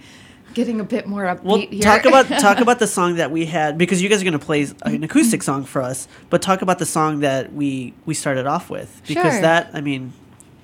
getting 0.55 0.79
a 0.79 0.83
bit 0.83 1.05
more 1.05 1.23
upbeat 1.25 1.43
Well, 1.43 1.57
here. 1.59 1.81
talk 1.81 2.05
about 2.05 2.27
talk 2.39 2.59
about 2.59 2.79
the 2.79 2.87
song 2.87 3.15
that 3.17 3.29
we 3.29 3.45
had 3.45 3.77
because 3.77 4.01
you 4.01 4.09
guys 4.09 4.21
are 4.21 4.25
going 4.25 4.39
to 4.39 4.43
play 4.43 4.67
an 4.83 5.03
acoustic 5.03 5.43
song 5.43 5.63
for 5.63 5.81
us. 5.81 6.07
But 6.31 6.41
talk 6.41 6.61
about 6.63 6.79
the 6.79 6.87
song 6.87 7.19
that 7.19 7.53
we 7.53 7.93
we 8.07 8.13
started 8.15 8.47
off 8.47 8.69
with 8.69 9.01
because 9.07 9.33
Sure. 9.33 9.41
that 9.41 9.69
I 9.73 9.81
mean 9.81 10.13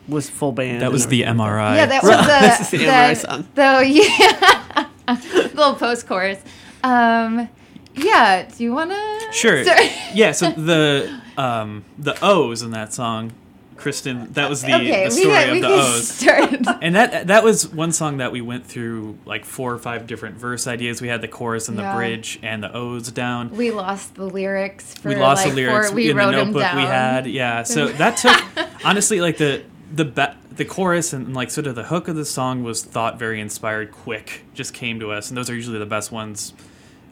was 0.08 0.30
full 0.30 0.52
band. 0.52 0.82
that 0.82 0.92
was 0.92 1.08
the 1.08 1.24
everything 1.26 1.38
like 1.40 1.52
MRI. 1.52 1.76
yeah, 1.76 1.86
that 1.86 2.04
Right. 2.04 2.18
was 2.18 2.28
This 2.28 2.58
the, 2.58 2.64
is 2.64 2.70
the 2.72 2.78
the, 2.78 2.86
MRI 2.92 3.18
song. 3.18 3.48
Though, 3.56 3.80
yeah, 3.80 4.88
little 5.54 5.76
post 5.76 6.08
chorus. 6.08 6.40
Um, 6.84 7.50
yeah, 7.96 8.48
do 8.56 8.64
you 8.64 8.74
want 8.74 8.92
to? 8.92 9.28
Sure. 9.32 9.62
yeah. 10.14 10.32
So 10.32 10.52
the 10.52 11.22
um, 11.38 11.86
the 11.98 12.18
O's 12.22 12.62
in 12.62 12.72
that 12.72 12.94
song, 12.94 13.32
Kristen. 13.78 14.32
That 14.34 14.50
was 14.50 14.62
the, 14.62 14.74
okay, 14.76 15.06
the 15.06 15.12
story 15.12 15.34
got, 15.34 15.50
of 15.50 15.62
the 15.62 15.68
O's. 15.68 16.08
start. 16.08 16.52
And 16.82 16.96
that 16.96 17.28
that 17.28 17.44
was 17.44 17.68
one 17.68 17.92
song 17.92 18.18
that 18.18 18.32
we 18.32 18.42
went 18.42 18.66
through 18.66 19.18
like 19.26 19.46
four 19.46 19.74
or 19.74 19.80
five 19.80 20.08
different 20.08 20.36
verse 20.36 20.68
ideas. 20.68 21.02
We 21.02 21.08
had 21.08 21.22
the 21.22 21.28
chorus 21.28 21.68
and 21.70 21.78
the 21.80 21.92
bridge 21.96 22.40
and 22.44 22.62
the 22.62 22.76
O's 22.76 23.12
down. 23.12 23.50
we 23.52 23.72
lost 23.72 24.16
the 24.16 24.26
lyrics 24.26 24.94
for 24.96 25.10
we 25.10 25.16
lost 25.16 25.46
like 25.46 25.56
the 25.56 25.62
lyrics 25.62 25.92
we 25.92 26.10
in 26.10 26.18
the 26.18 26.22
wrote 26.24 26.32
them 26.32 26.48
notebook 26.48 26.62
down. 26.62 26.76
we 26.76 26.84
had. 26.84 27.28
Yeah. 27.28 27.64
So 27.64 27.88
that 27.88 28.18
took 28.18 28.68
honestly 28.86 29.22
like 29.22 29.38
the 29.38 29.64
the 29.92 30.06
ba- 30.06 30.38
the 30.58 30.66
chorus 30.66 31.14
and 31.14 31.34
like 31.34 31.52
sort 31.52 31.68
of 31.68 31.76
the 31.76 31.84
hook 31.84 32.08
of 32.08 32.16
the 32.16 32.26
song 32.26 32.64
was 32.64 32.84
thought 32.84 33.18
very 33.20 33.40
inspired, 33.40 33.92
quick, 33.92 34.44
just 34.54 34.74
came 34.74 35.00
to 35.00 35.12
us, 35.12 35.30
and 35.30 35.38
those 35.38 35.50
are 35.50 35.56
usually 35.56 35.80
the 35.80 35.86
best 35.86 36.12
ones. 36.12 36.54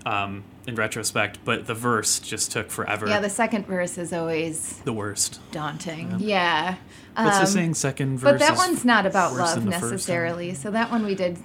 Um, 0.05 0.43
in 0.67 0.75
retrospect, 0.75 1.39
but 1.45 1.65
the 1.65 1.73
verse 1.73 2.19
just 2.19 2.51
took 2.51 2.69
forever. 2.69 3.07
Yeah, 3.07 3.21
the 3.21 3.29
second 3.29 3.65
verse 3.67 3.97
is 3.97 4.11
always 4.11 4.77
the 4.79 4.91
worst. 4.91 5.39
daunting. 5.51 6.15
Yeah. 6.19 6.75
What's 7.15 7.37
the 7.37 7.41
Um, 7.43 7.47
saying? 7.47 7.73
Second 7.75 8.17
verse. 8.19 8.33
But 8.33 8.39
that 8.39 8.57
one's 8.57 8.83
not 8.83 9.05
about 9.05 9.33
love 9.33 9.55
than 9.55 9.65
the 9.67 9.71
first 9.71 9.83
one. 9.83 9.91
necessarily. 9.91 10.53
So 10.55 10.71
that 10.71 10.91
one 10.91 11.05
we 11.05 11.15
did. 11.15 11.37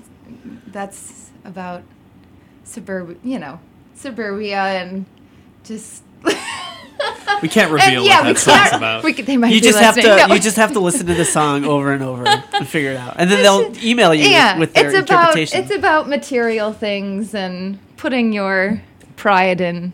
That's 0.67 1.31
about 1.45 1.83
suburb, 2.64 3.19
you 3.23 3.38
know, 3.38 3.61
suburbia 3.95 4.59
and 4.61 5.07
just. 5.62 6.02
We 7.43 7.49
can't 7.49 7.71
reveal 7.71 7.99
And, 8.00 8.05
yeah, 8.05 8.19
what 8.21 8.26
we 8.26 8.33
that 8.33 8.38
song's 8.38 8.76
about. 8.76 9.05
We 9.05 9.12
could, 9.12 9.26
they 9.26 9.37
might 9.37 9.52
You 9.52 9.61
be 9.61 9.67
just 9.67 9.78
have 9.78 9.95
to. 9.95 10.02
No. 10.02 10.35
you 10.35 10.40
just 10.40 10.57
have 10.57 10.73
to 10.73 10.81
listen 10.81 11.07
to 11.07 11.14
the 11.14 11.25
song 11.25 11.64
over 11.64 11.93
and 11.93 12.02
over 12.02 12.26
and 12.52 12.67
figure 12.67 12.90
it 12.93 12.97
out, 12.97 13.14
and 13.19 13.31
then 13.31 13.43
they'll 13.43 13.73
email 13.85 14.12
you 14.12 14.28
yeah, 14.28 14.59
with 14.59 14.75
their 14.75 14.87
it's 14.87 14.99
about 14.99 15.28
interpretation. 15.28 15.61
it's 15.62 15.71
about 15.75 16.09
material 16.09 16.73
things 16.73 17.35
and 17.35 17.78
putting 17.97 18.33
your 18.33 18.83
pride 19.17 19.61
in, 19.61 19.93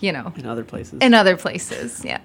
you 0.00 0.10
know, 0.12 0.32
in 0.36 0.46
other 0.46 0.64
places. 0.64 1.00
in 1.00 1.14
other 1.14 1.36
places. 1.36 2.04
Yeah. 2.04 2.18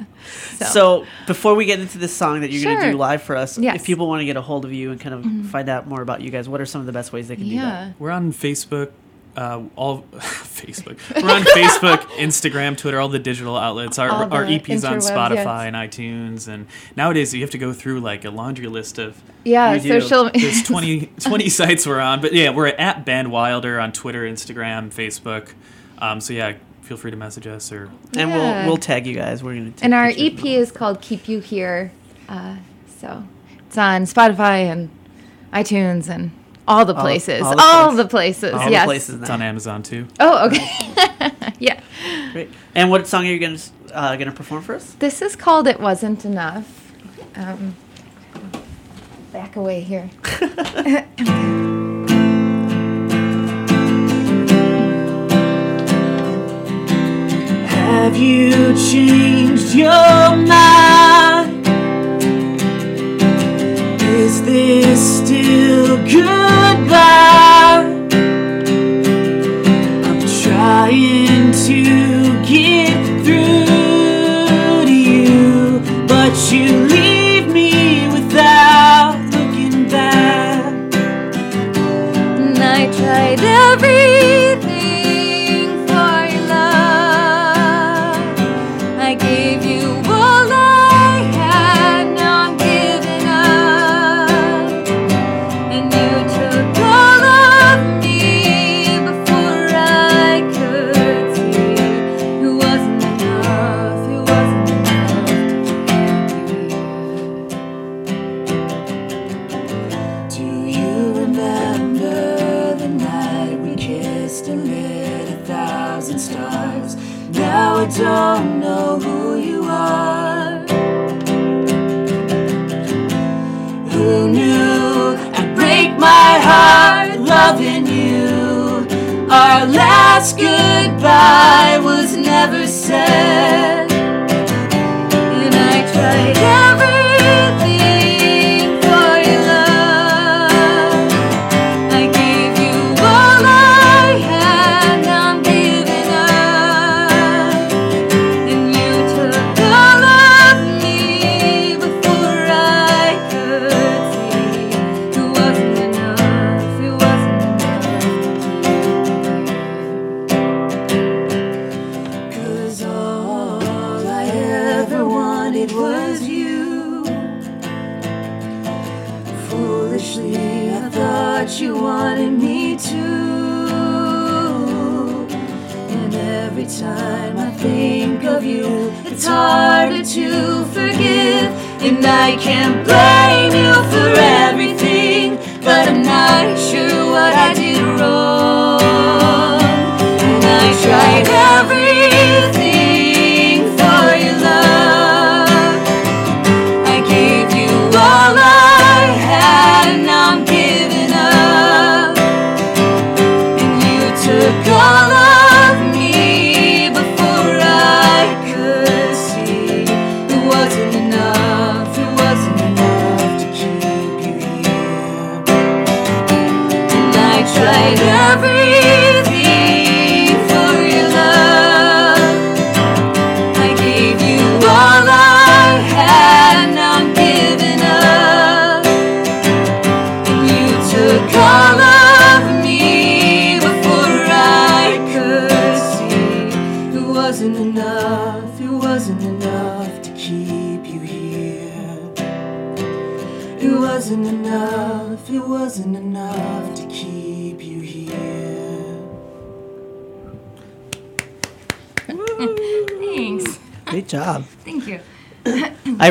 So, 0.55 0.65
So 0.65 1.05
before 1.27 1.53
we 1.55 1.65
get 1.65 1.79
into 1.79 1.97
this 1.99 2.15
song 2.15 2.41
that 2.41 2.51
you're 2.51 2.63
going 2.63 2.79
to 2.85 2.91
do 2.91 2.97
live 2.97 3.21
for 3.21 3.35
us, 3.35 3.57
Yes. 3.59 3.75
if 3.77 3.85
people 3.85 4.07
want 4.07 4.21
to 4.21 4.25
get 4.25 4.35
a 4.37 4.41
hold 4.41 4.65
of 4.65 4.73
you 4.73 4.91
and 4.91 4.99
kind 4.99 5.13
of 5.13 5.21
mm-hmm. 5.21 5.43
find 5.43 5.69
out 5.69 5.87
more 5.87 6.01
about 6.01 6.21
you 6.21 6.31
guys, 6.31 6.49
what 6.49 6.59
are 6.61 6.65
some 6.65 6.81
of 6.81 6.87
the 6.87 6.93
best 6.93 7.13
ways 7.13 7.27
they 7.27 7.35
can 7.35 7.49
do 7.49 7.55
that? 7.57 7.93
We're 7.99 8.11
on 8.11 8.31
Facebook, 8.33 8.91
uh, 9.35 9.63
all 9.75 10.03
Facebook. 10.13 10.99
We're 11.21 11.31
on 11.31 11.41
Facebook, 11.43 12.01
Instagram, 12.17 12.77
Twitter, 12.77 12.99
all 12.99 13.09
the 13.09 13.19
digital 13.19 13.57
outlets. 13.57 13.97
Our, 13.99 14.09
All 14.09 14.33
our 14.33 14.45
the 14.45 14.59
EPs 14.59 14.87
on 14.89 14.97
Spotify 14.97 15.65
yes. 15.65 15.67
and 15.67 15.75
iTunes, 15.75 16.47
and 16.47 16.67
nowadays 16.95 17.33
you 17.33 17.41
have 17.41 17.49
to 17.51 17.57
go 17.57 17.73
through 17.73 17.99
like 18.01 18.25
a 18.25 18.29
laundry 18.29 18.67
list 18.67 18.99
of. 18.99 19.21
Yeah, 19.43 19.73
You 19.73 19.81
do. 19.81 20.01
social. 20.01 20.29
There's 20.33 20.63
20, 20.63 21.07
20 21.19 21.49
sites 21.49 21.85
we're 21.87 21.99
on, 21.99 22.21
but 22.21 22.33
yeah, 22.33 22.51
we're 22.51 22.67
at 22.67 23.05
Band 23.05 23.31
Wilder 23.31 23.79
on 23.79 23.91
Twitter, 23.91 24.23
Instagram, 24.23 24.93
Facebook. 24.93 25.49
Um, 25.97 26.21
so 26.21 26.33
yeah, 26.33 26.53
feel 26.81 26.97
free 26.97 27.11
to 27.11 27.17
message 27.17 27.47
us 27.47 27.71
or 27.71 27.85
And 28.17 28.29
Yeah. 28.29 28.35
we'll 28.61 28.67
we'll 28.71 28.77
tag 28.77 29.07
you 29.07 29.15
guys. 29.15 29.43
We're 29.43 29.55
going 29.55 29.73
to 29.73 29.83
And 29.83 29.93
our 29.93 30.07
EP 30.15 30.43
is 30.45 30.71
called 30.71 31.01
Keep 31.01 31.27
You 31.27 31.39
Here. 31.39 31.91
Uh, 32.29 32.57
so 32.99 33.23
it's 33.67 33.77
on 33.77 34.03
Spotify 34.03 34.71
and 34.71 34.89
iTunes 35.51 36.07
and 36.09 36.31
all 36.67 36.85
the 36.85 36.93
places. 36.93 37.41
all 37.41 37.59
All, 37.59 37.91
the 37.91 38.03
the 38.03 38.09
places. 38.09 38.51
places. 38.51 38.61
all 38.65 38.71
yes. 38.71 38.83
the 38.83 38.87
places 38.87 39.21
it's 39.21 39.29
on 39.29 39.41
Amazon 39.41 39.83
too. 39.83 40.07
Oh, 40.19 40.47
okay. 40.47 40.67
yeah. 41.59 41.81
Great. 42.31 42.49
And 42.75 42.89
what 42.89 43.07
song 43.07 43.25
are 43.25 43.29
you 43.31 43.39
going 43.39 43.57
to 43.57 43.63
uh, 43.93 44.15
going 44.15 44.27
to 44.27 44.33
perform 44.33 44.61
for 44.63 44.75
us? 44.75 44.93
This 44.99 45.21
is 45.21 45.35
called 45.35 45.67
It 45.67 45.79
Wasn't 45.79 46.25
Enough. 46.25 46.91
Um, 47.35 47.75
back 49.31 49.55
away 49.55 49.81
here. 49.81 50.09
Have 57.67 58.17
you 58.17 58.73
changed 58.75 59.73
your 59.75 59.89
mind? 59.89 60.72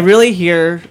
Really 0.04 0.32
hear 0.32 0.82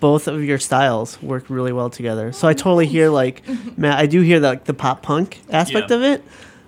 both 0.00 0.26
of 0.26 0.42
your 0.44 0.58
styles 0.58 1.20
work 1.22 1.44
really 1.48 1.72
well 1.72 1.90
together. 1.90 2.32
So 2.32 2.48
I 2.48 2.54
totally 2.54 2.86
hear 2.86 3.08
like, 3.08 3.42
Matt, 3.78 3.98
I 3.98 4.06
do 4.06 4.20
hear 4.20 4.40
the, 4.40 4.48
like 4.48 4.64
the 4.64 4.74
pop 4.74 5.02
punk 5.02 5.40
aspect 5.50 5.90
Yeah. 5.90 5.96
of 5.96 6.02
it. 6.02 6.24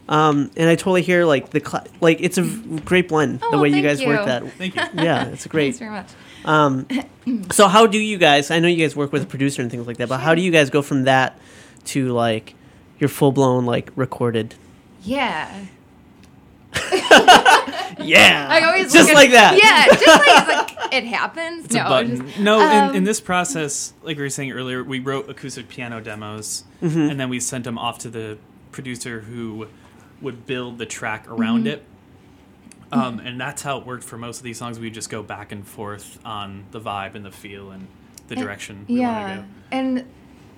Um, 0.08 0.50
and 0.56 0.68
I 0.68 0.74
totally 0.76 1.00
hear 1.02 1.24
like 1.24 1.50
the 1.50 1.60
cla- 1.60 1.86
like 2.02 2.18
it's 2.20 2.36
a 2.36 2.42
great 2.84 3.08
blend 3.08 3.40
the 3.40 3.46
Oh, 3.52 3.60
way 3.60 3.68
you 3.70 3.76
thank 3.82 3.86
guys 3.98 4.06
work 4.06 4.26
that. 4.26 4.52
Thank 4.52 4.76
you. 4.76 4.82
Yeah, 5.02 5.26
it's 5.28 5.46
great. 5.46 5.76
Thanks 5.76 5.78
very 5.78 5.90
much. 5.90 6.08
Um, 6.44 6.86
so 7.52 7.68
how 7.68 7.86
do 7.86 7.98
you 7.98 8.18
guys? 8.18 8.50
I 8.50 8.58
know 8.58 8.68
you 8.68 8.76
guys 8.84 8.94
work 8.94 9.12
with 9.12 9.22
a 9.22 9.26
producer 9.26 9.62
and 9.62 9.70
things 9.70 9.86
like 9.86 9.96
that, 9.96 10.10
but 10.10 10.18
how 10.20 10.34
do 10.34 10.42
you 10.42 10.50
guys 10.50 10.68
go 10.68 10.82
from 10.82 11.04
that 11.04 11.38
to 11.86 12.08
like 12.12 12.54
your 12.98 13.08
full 13.08 13.32
blown 13.32 13.64
like 13.64 13.90
recorded? 13.96 14.54
Yeah. 15.02 15.64
Yeah, 17.98 18.48
I 18.50 18.62
always 18.64 18.92
just 18.92 19.08
look 19.08 19.10
at- 19.10 19.14
like 19.14 19.30
that. 19.30 19.56
Yeah, 19.62 19.86
just 19.96 20.06
like, 20.06 20.76
like 20.78 20.92
it 20.94 21.04
happens. 21.04 21.66
It's 21.66 21.74
no, 21.74 21.86
a 21.86 21.88
button. 21.88 22.26
just- 22.26 22.38
no, 22.38 22.60
um, 22.60 22.90
in, 22.90 22.96
in 22.96 23.04
this 23.04 23.20
process, 23.20 23.92
like 24.02 24.16
we 24.16 24.22
were 24.24 24.30
saying 24.30 24.52
earlier, 24.52 24.82
we 24.82 24.98
wrote 25.00 25.28
acoustic 25.30 25.68
piano 25.68 26.00
demos, 26.00 26.64
Mm-hmm. 26.82 26.98
and 27.10 27.18
then 27.20 27.28
we 27.30 27.40
sent 27.40 27.64
them 27.64 27.78
off 27.78 27.98
to 28.00 28.10
the 28.10 28.36
producer 28.72 29.20
who 29.20 29.68
would 30.20 30.44
build 30.44 30.78
the 30.78 30.86
track 30.86 31.26
around 31.30 31.60
Mm-hmm. 31.60 31.68
it. 31.68 31.84
Um, 32.92 33.18
and 33.20 33.40
that's 33.40 33.62
how 33.62 33.78
it 33.78 33.86
worked 33.86 34.04
for 34.04 34.18
most 34.18 34.38
of 34.38 34.44
these 34.44 34.58
songs. 34.58 34.78
We 34.78 34.90
just 34.90 35.08
go 35.10 35.22
back 35.22 35.50
and 35.50 35.66
forth 35.66 36.18
on 36.24 36.66
the 36.70 36.80
vibe 36.80 37.14
and 37.16 37.24
the 37.24 37.30
feel 37.32 37.70
and 37.70 37.88
the 38.28 38.36
direction 38.36 38.84
we 38.88 39.00
yeah, 39.00 39.36
go. 39.38 39.44
and 39.72 40.04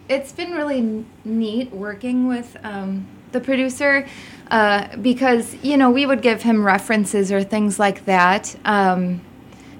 it's 0.08 0.32
been 0.32 0.52
really 0.52 1.04
neat 1.24 1.72
working 1.72 2.28
with 2.28 2.56
um, 2.62 3.06
the 3.36 3.44
producer 3.44 4.06
uh, 4.50 4.96
because 4.98 5.56
you 5.62 5.76
know 5.76 5.90
we 5.90 6.06
would 6.06 6.22
give 6.22 6.42
him 6.42 6.64
references 6.64 7.30
or 7.30 7.42
things 7.42 7.78
like 7.78 8.04
that, 8.06 8.56
um, 8.64 9.20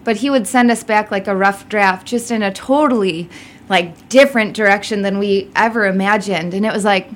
but 0.04 0.16
he 0.16 0.30
would 0.30 0.46
send 0.46 0.70
us 0.70 0.84
back 0.84 1.10
like 1.10 1.26
a 1.26 1.34
rough 1.34 1.68
draft 1.68 2.06
just 2.06 2.30
in 2.30 2.42
a 2.42 2.52
totally 2.52 3.28
like 3.68 4.08
different 4.08 4.54
direction 4.54 5.02
than 5.02 5.18
we 5.18 5.50
ever 5.54 5.86
imagined, 5.86 6.52
and 6.52 6.66
it 6.66 6.72
was 6.72 6.84
like, 6.84 7.08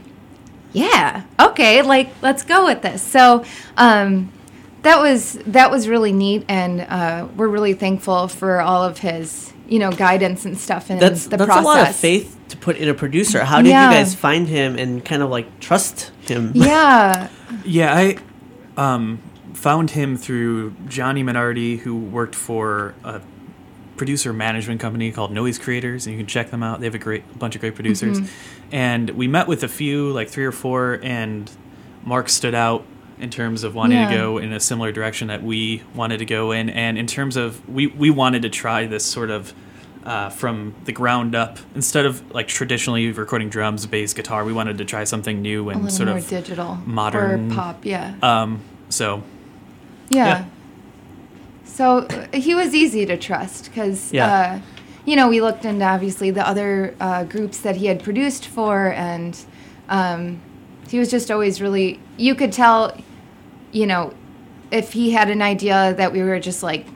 yeah, 0.73 1.25
okay, 1.39 1.83
like 1.83 2.11
let's 2.23 2.45
go 2.45 2.67
with 2.67 2.83
this. 2.83 3.03
So. 3.03 3.45
Um, 3.77 4.33
that 4.83 4.99
was 4.99 5.35
that 5.45 5.71
was 5.71 5.89
really 5.89 6.11
neat, 6.11 6.43
and 6.49 6.81
uh, 6.81 7.29
we're 7.37 7.49
really 7.49 7.75
thankful 7.75 8.29
for 8.29 8.63
all 8.63 8.83
of 8.83 8.97
his, 8.97 9.53
you 9.71 9.79
know, 9.79 9.91
guidance 9.91 10.45
and 10.45 10.59
stuff 10.59 10.91
in 10.91 10.99
That's 10.99 11.25
the 11.29 11.37
that's 11.39 11.47
process. 11.47 11.65
a 11.65 11.67
lot 11.67 11.89
of 11.89 11.97
faith 11.97 12.37
to 12.49 12.57
put 12.59 12.77
in 12.77 12.89
a 12.89 12.95
producer. 12.95 13.45
How 13.45 13.63
did 13.63 13.69
Yeah. 13.71 13.89
you 13.91 13.97
guys 13.97 14.15
find 14.15 14.47
him 14.49 14.77
and 14.77 15.03
kind 15.05 15.23
of 15.23 15.31
like 15.31 15.61
trust 15.61 16.11
him? 16.29 16.53
Yeah, 16.55 17.29
Yeah, 17.65 17.95
I 17.97 18.17
um, 18.77 19.21
found 19.55 19.91
him 19.93 20.17
through 20.17 20.75
Johnny 20.89 21.23
Minardi, 21.23 21.79
who 21.79 21.97
worked 21.97 22.35
for 22.35 22.95
a 23.05 23.21
producer 23.97 24.33
management 24.33 24.81
company 24.81 25.13
called 25.13 25.31
Noise 25.31 25.59
Creators, 25.59 26.07
and 26.07 26.15
you 26.15 26.21
can 26.21 26.27
check 26.27 26.51
them 26.51 26.63
out. 26.63 26.81
They 26.81 26.87
have 26.87 26.95
a 26.95 26.99
great 26.99 27.39
bunch 27.39 27.55
of 27.55 27.61
great 27.61 27.75
producers. 27.75 28.19
And 28.73 29.11
we 29.11 29.29
met 29.29 29.47
with 29.47 29.63
a 29.63 29.69
few, 29.69 30.11
like 30.11 30.29
three 30.31 30.45
or 30.47 30.53
four, 30.53 30.99
and 31.03 31.51
Mark 32.05 32.29
stood 32.29 32.55
out 32.55 32.85
in 33.21 33.31
terms 33.31 33.65
of 33.65 33.75
wanting 33.75 33.99
Yeah. 33.99 34.11
to 34.11 34.17
go 34.17 34.39
in 34.39 34.53
a 34.53 34.61
similar 34.61 34.93
direction 34.93 35.29
that 35.29 35.43
we 35.43 35.83
wanted 35.95 36.19
to 36.19 36.25
go 36.25 36.53
in, 36.53 36.71
and 36.71 36.97
in 36.99 37.07
terms 37.07 37.37
of 37.37 37.67
we 37.69 37.87
we 37.89 38.11
wanted 38.11 38.43
to 38.43 38.49
try 38.51 38.87
this 38.87 39.05
sort 39.05 39.31
of. 39.31 39.53
Uh, 40.03 40.31
from 40.31 40.75
the 40.87 40.93
ground 40.93 41.35
up, 41.35 41.59
instead 41.75 42.07
of 42.07 42.23
like 42.35 42.49
traditionally 42.49 43.13
recording 43.13 43.51
drums, 43.51 43.85
bass, 43.85 44.15
guitar, 44.15 44.47
we 44.47 44.53
wanted 44.53 44.79
to 44.79 44.85
try 44.87 45.05
something 45.05 45.43
new 45.43 45.69
and 45.69 45.93
sort 45.93 46.09
more 46.09 46.17
of 46.17 46.27
digital 46.27 46.79
modern- 46.87 47.53
or 47.53 47.55
pop. 47.55 47.85
Yeah, 47.85 48.15
um, 48.23 48.61
so 48.89 49.23
yeah. 50.09 50.25
yeah. 50.27 50.45
So 51.67 51.99
uh, 51.99 52.27
he 52.33 52.55
was 52.55 52.75
easy 52.75 53.05
to 53.05 53.19
trust 53.19 53.67
because, 53.67 54.11
Yeah. 54.11 54.27
uh, 54.27 54.59
you 55.05 55.17
know, 55.17 55.29
we 55.29 55.43
looked 55.43 55.67
into 55.67 55.85
obviously 55.85 56.31
the 56.31 56.49
other 56.49 56.95
uh, 56.99 57.25
groups 57.25 57.59
that 57.61 57.77
he 57.77 57.85
had 57.85 58.03
produced 58.03 58.47
for, 58.47 58.93
and 58.95 59.39
um, 59.91 60.41
he 60.89 60.99
was 60.99 61.11
just 61.11 61.31
always 61.31 61.61
really. 61.61 62.01
You 62.17 62.35
could 62.35 62.53
tell, 62.53 62.97
you 63.73 63.87
know, 63.87 64.13
if 64.71 64.93
he 64.93 65.11
had 65.11 65.31
an 65.31 65.43
idea 65.43 65.95
that 65.95 66.13
we 66.13 66.23
were 66.23 66.41
just 66.41 66.63
like. 66.63 66.87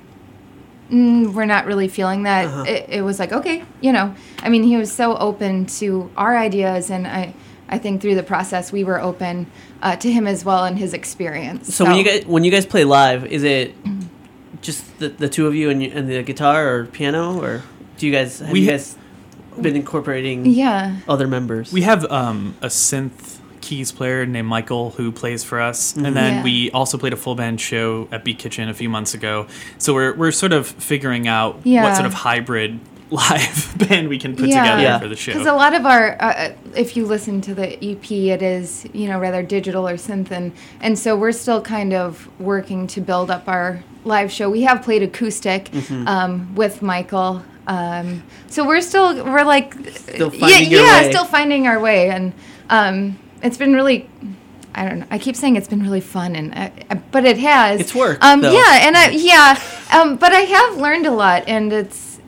Mm, 0.91 1.33
we're 1.33 1.47
not 1.47 1.65
really 1.65 1.89
feeling 1.89 2.25
that. 2.25 2.45
Uh-huh. 2.45 2.65
It, 2.69 2.87
it 2.91 3.03
was 3.03 3.19
like 3.19 3.33
okay, 3.33 3.65
you 3.81 3.91
know. 3.91 4.15
I 4.43 4.51
mean, 4.51 4.63
he 4.63 4.77
was 4.77 4.93
so 4.93 5.17
open 5.17 5.65
to 5.81 6.11
our 6.15 6.37
ideas, 6.37 6.91
and 6.91 7.07
I, 7.07 7.35
I 7.71 7.79
think 7.79 8.03
through 8.03 8.17
the 8.17 8.23
process 8.23 8.71
we 8.71 8.85
were 8.85 9.01
open 9.01 9.47
uh, 9.83 9.97
to 9.97 10.13
him 10.13 10.27
as 10.27 10.45
well 10.45 10.65
and 10.65 10.79
his 10.79 10.93
experience. 10.93 11.75
So 11.75 11.87
when 11.87 11.97
you 11.97 12.05
guys 12.05 12.27
when 12.27 12.45
you 12.45 12.51
guys 12.51 12.67
play 12.67 12.85
live, 12.85 13.25
is 13.25 13.45
it 13.45 13.75
just 14.61 14.99
the, 14.99 15.09
the 15.09 15.29
two 15.29 15.47
of 15.47 15.55
you 15.55 15.71
and, 15.71 15.83
you, 15.83 15.91
and 15.93 16.09
the 16.09 16.23
guitar 16.23 16.69
or 16.75 16.87
piano, 16.87 17.41
or 17.41 17.63
do 17.97 18.07
you 18.07 18.13
guys 18.13 18.41
have 18.41 18.51
We 18.51 18.61
you 18.61 18.67
ha- 18.67 18.73
guys 18.73 18.99
been 19.61 19.77
incorporating 19.77 20.47
yeah, 20.47 20.99
other 21.09 21.27
members? 21.27 21.73
We 21.73 21.83
have 21.83 22.05
um, 22.11 22.57
a 22.61 22.67
synth 22.67 23.39
keys 23.65 23.91
player 23.93 24.27
named 24.27 24.49
Michael 24.49 24.91
who 24.97 25.11
plays 25.13 25.43
for 25.45 25.59
us, 25.61 25.93
Mm-hmm. 25.93 26.05
and 26.07 26.17
then 26.17 26.33
Yeah. 26.37 26.43
we 26.45 26.71
also 26.73 26.99
played 26.99 27.13
a 27.13 27.17
full 27.25 27.35
band 27.35 27.61
show 27.61 28.09
at 28.13 28.25
Beat 28.25 28.39
Kitchen 28.39 28.69
a 28.69 28.75
few 28.75 28.89
months 28.89 29.15
ago. 29.15 29.47
So 29.79 29.95
we're 29.95 30.15
we're 30.15 30.33
sort 30.33 30.53
of 30.53 30.67
figuring 30.67 31.27
out 31.29 31.53
Yeah. 31.65 31.83
what 31.85 31.95
sort 31.97 32.07
of 32.07 32.15
hybrid 32.15 32.79
live 33.11 33.75
band 33.79 34.09
we 34.09 34.19
can 34.19 34.35
put 34.35 34.49
Yeah. 34.49 34.63
together 34.63 34.83
Yeah. 34.83 34.99
for 34.99 35.09
the 35.09 35.17
show. 35.17 35.33
Because 35.33 35.47
a 35.47 35.53
lot 35.65 35.73
of 35.75 35.85
our, 35.87 36.17
uh, 36.21 36.51
if 36.75 36.97
you 36.97 37.07
listen 37.07 37.41
to 37.43 37.55
the 37.55 37.69
EP, 37.91 38.07
it 38.31 38.43
is 38.43 38.87
you 38.93 39.07
know 39.09 39.19
rather 39.21 39.43
digital 39.43 39.89
or 39.89 39.95
synth, 39.97 40.31
and 40.31 40.53
and 40.81 40.99
so 40.99 41.17
we're 41.17 41.33
still 41.45 41.61
kind 41.61 41.93
of 41.93 42.29
working 42.39 42.87
to 42.95 43.01
build 43.01 43.31
up 43.31 43.45
our 43.49 43.83
live 44.05 44.31
show. 44.37 44.51
We 44.51 44.63
have 44.69 44.83
played 44.83 45.03
acoustic 45.03 45.63
Mm-hmm. 45.71 46.09
um, 46.09 46.55
with 46.55 46.83
Michael, 46.83 47.43
um, 47.67 48.23
so 48.49 48.67
we're 48.67 48.81
still 48.91 49.09
we're 49.25 49.45
like 49.57 49.75
Still 50.15 50.33
yeah, 50.35 50.59
your 50.59 50.83
yeah, 50.83 51.03
way. 51.03 51.11
still 51.13 51.25
finding 51.39 51.67
our 51.67 51.79
way, 51.81 52.11
and 52.11 52.33
um, 52.71 53.17
it's 53.45 53.57
been 53.57 53.75
really. 53.75 54.09
I 54.77 54.89
don't 54.89 54.99
know. 54.99 55.07
I 55.09 55.19
keep 55.21 55.37
saying 55.37 55.55
it's 55.55 55.69
been 55.69 55.83
really 55.85 56.01
fun, 56.01 56.35
and 56.35 56.53
uh, 56.91 56.97
but 57.13 57.25
it 57.25 57.39
has. 57.39 57.81
It's 57.81 57.95
work, 57.95 58.19
Um, 58.25 58.41
though. 58.41 58.51
yeah, 58.53 58.87
and 58.89 58.97
I 58.97 59.11
yeah, 59.11 59.63
um, 59.93 60.17
but 60.17 60.33
I 60.33 60.41
have 60.41 60.79
learned 60.79 61.07
a 61.07 61.13
lot, 61.13 61.45
and 61.47 61.73
it's 61.73 62.19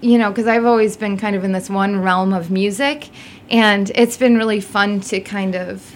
you 0.00 0.16
know 0.16 0.30
because 0.30 0.46
I've 0.46 0.64
always 0.64 0.96
been 0.96 1.18
kind 1.18 1.36
of 1.36 1.44
in 1.44 1.52
this 1.52 1.68
one 1.68 2.00
realm 2.00 2.32
of 2.32 2.50
music, 2.50 3.10
and 3.50 3.90
it's 3.94 4.16
been 4.16 4.38
really 4.38 4.60
fun 4.60 5.00
to 5.02 5.20
kind 5.20 5.54
of 5.54 5.94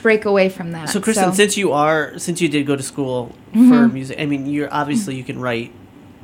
break 0.00 0.24
away 0.24 0.48
from 0.48 0.72
that. 0.72 0.88
So, 0.88 1.00
Kristen, 1.00 1.34
since 1.34 1.56
you 1.58 1.72
are, 1.72 2.18
since 2.18 2.40
you 2.40 2.48
did 2.48 2.66
go 2.66 2.76
to 2.76 2.82
school 2.82 3.34
Mm-hmm. 3.52 3.70
for 3.70 3.88
music, 3.88 4.20
I 4.20 4.26
mean, 4.26 4.46
you're 4.46 4.72
obviously 4.72 5.16
you 5.16 5.24
can 5.24 5.38
write 5.38 5.72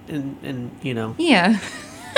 and 0.08 0.36
and 0.42 0.70
you 0.82 0.92
know 0.94 1.14
yeah, 1.18 1.58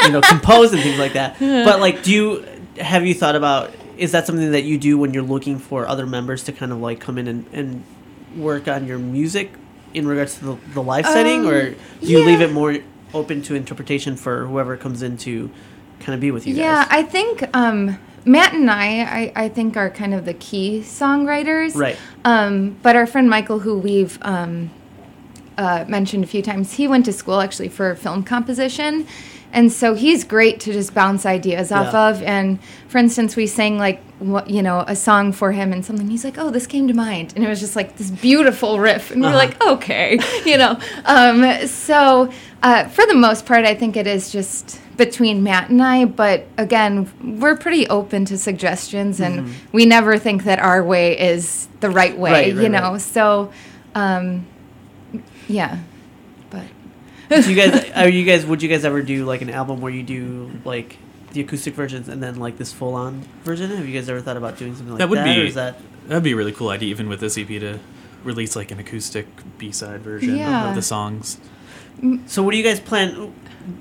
you 0.03 0.11
know 0.12 0.20
compose 0.20 0.72
and 0.72 0.81
things 0.83 0.98
like 0.98 1.12
that. 1.14 1.38
But 1.40 1.81
like, 1.81 2.03
do 2.05 2.12
you 2.12 2.44
have 2.79 3.05
you 3.05 3.14
thought 3.14 3.35
about? 3.35 3.72
Is 3.96 4.12
that 4.12 4.26
something 4.26 4.52
that 4.52 4.64
you 4.64 4.78
do 4.78 4.98
when 4.98 5.14
you're 5.14 5.22
looking 5.22 5.59
for 5.59 5.87
other 5.87 6.07
members 6.07 6.44
to 6.44 6.52
kind 6.52 6.72
of 6.72 6.78
like 6.78 7.00
come 7.00 7.18
in 7.18 7.28
and, 7.28 7.46
and 7.52 7.85
work 8.37 8.68
on 8.68 8.87
your 8.87 8.98
music 8.98 9.52
in 9.92 10.07
regards 10.09 10.38
to 10.38 10.44
the, 10.44 10.57
the 10.74 10.83
live 10.83 11.07
setting, 11.07 11.40
Um, 11.40 11.48
or 11.48 11.70
do 11.70 11.76
you 12.00 12.24
leave 12.24 12.40
it 12.40 12.52
more 12.52 12.76
open 13.12 13.42
to 13.42 13.54
interpretation 13.54 14.16
for 14.16 14.46
whoever 14.46 14.76
comes 14.76 15.02
in 15.02 15.16
to 15.18 15.50
kind 16.00 16.14
of 16.14 16.20
be 16.20 16.30
with 16.30 16.46
you 16.46 16.54
yeah. 16.54 16.85
guys? 16.85 16.88
I 16.90 17.02
think 17.04 17.57
um, 17.57 17.98
Matt 18.24 18.54
and 18.54 18.70
I, 18.70 19.02
I, 19.02 19.33
I 19.44 19.48
think 19.48 19.76
are 19.76 19.90
kind 19.90 20.12
of 20.14 20.24
the 20.24 20.35
key 20.35 20.80
songwriters, 20.80 21.76
Right. 21.76 21.96
Um, 22.24 22.76
but 22.83 22.96
our 22.96 23.07
friend 23.07 23.30
Michael, 23.30 23.61
who 23.61 23.78
we've 23.78 24.18
um, 24.22 24.70
uh, 25.59 25.85
mentioned 25.88 26.25
a 26.25 26.27
few 26.27 26.43
times, 26.43 26.73
he 26.75 26.88
went 26.88 27.05
to 27.07 27.12
school 27.12 27.40
actually 27.40 27.69
for 27.69 27.95
film 27.95 28.23
composition. 28.25 29.07
And 29.53 29.71
so 29.73 29.95
he's 29.95 30.25
great 30.25 30.59
to 30.61 30.73
just 30.73 30.95
bounce 30.95 31.25
ideas 31.25 31.71
off 31.71 31.93
Yeah. 31.93 32.09
of. 32.09 32.23
And 32.25 32.59
for 32.88 32.99
instance, 32.99 33.37
we 33.37 33.47
sang 33.47 33.79
like, 33.79 34.03
what, 34.19 34.51
you 34.51 34.62
know, 34.62 34.81
a 34.88 34.97
song 34.97 35.31
for 35.31 35.53
him 35.53 35.73
and 35.73 35.85
something. 35.85 36.09
He's 36.09 36.25
like, 36.25 36.38
oh, 36.38 36.51
this 36.51 36.67
came 36.67 36.88
to 36.88 36.95
mind. 36.95 37.33
And 37.37 37.45
it 37.45 37.49
was 37.49 37.61
just 37.61 37.77
like 37.77 37.97
this 37.97 38.11
beautiful 38.11 38.81
riff. 38.81 39.12
And 39.12 39.21
we 39.21 39.29
Uh-huh. 39.29 39.37
we're 39.37 39.38
like, 39.38 39.62
okay, 39.64 40.19
you 40.45 40.57
know. 40.57 40.77
Um, 41.05 41.69
so 41.69 42.33
uh, 42.64 42.88
for 42.88 43.07
the 43.07 43.14
most 43.14 43.47
part, 43.47 43.64
I 43.64 43.77
think 43.77 43.97
it 43.97 44.09
is 44.09 44.33
just 44.33 44.81
between 44.97 45.45
Matt 45.45 45.71
and 45.71 45.81
I. 45.81 46.07
But 46.07 46.47
again, 46.59 47.09
we're 47.40 47.57
pretty 47.57 47.87
open 47.88 48.25
to 48.25 48.37
suggestions. 48.38 49.21
And 49.21 49.55
we 49.71 49.87
never 49.87 50.19
think 50.19 50.43
that 50.45 50.59
our 50.59 50.83
way 50.83 51.17
is 51.17 51.69
the 51.79 51.90
right 51.90 52.19
way, 52.19 52.31
Mm-hmm. 52.51 52.57
Right, 52.57 52.57
right, 52.57 52.62
you 52.64 52.69
know. 52.71 52.93
right. 52.93 53.01
So, 53.01 53.53
um, 53.95 54.47
yeah. 55.48 55.78
But. 56.50 56.64
do 57.30 57.52
you 57.52 57.57
guys 57.57 57.90
are 57.92 58.09
you 58.09 58.24
guys 58.24 58.44
would 58.46 58.62
you 58.62 58.68
guys 58.68 58.85
ever 58.85 59.02
do 59.02 59.24
like 59.24 59.40
an 59.42 59.50
album 59.50 59.80
where 59.80 59.92
you 59.92 60.02
do 60.02 60.50
like 60.64 60.98
the 61.33 61.40
acoustic 61.40 61.74
versions 61.74 62.09
and 62.09 62.22
then 62.22 62.37
like 62.37 62.59
this 62.59 62.72
full 62.72 62.94
on 62.94 63.22
version? 63.44 63.70
Have 63.70 63.88
you 63.88 63.94
guys 63.98 64.09
ever 64.09 64.20
thought 64.20 64.37
about 64.37 64.59
doing 64.59 64.74
something 64.74 64.92
like 64.92 64.98
that 64.98 65.07
That 65.07 65.11
would 65.11 65.18
or 65.20 65.24
be 65.42 65.48
is 65.48 65.54
that 65.54 65.78
that'd 66.07 66.22
be 66.22 66.33
a 66.33 66.37
really 66.37 66.52
cool 66.52 66.68
idea, 66.68 66.88
even 66.90 67.09
with 67.09 67.20
this 67.20 67.37
EP 67.38 67.48
to 67.48 67.78
release 68.22 68.54
like 68.57 68.70
an 68.70 68.78
acoustic 68.78 69.26
B 69.59 69.72
side 69.72 70.00
version 70.02 70.37
Yeah. 70.37 70.68
of 70.70 70.74
the 70.74 70.83
songs. 70.83 71.38
so? 72.26 72.42
What 72.42 72.50
do 72.52 72.57
you 72.59 72.64
guys 72.64 72.78
plan? 72.80 73.33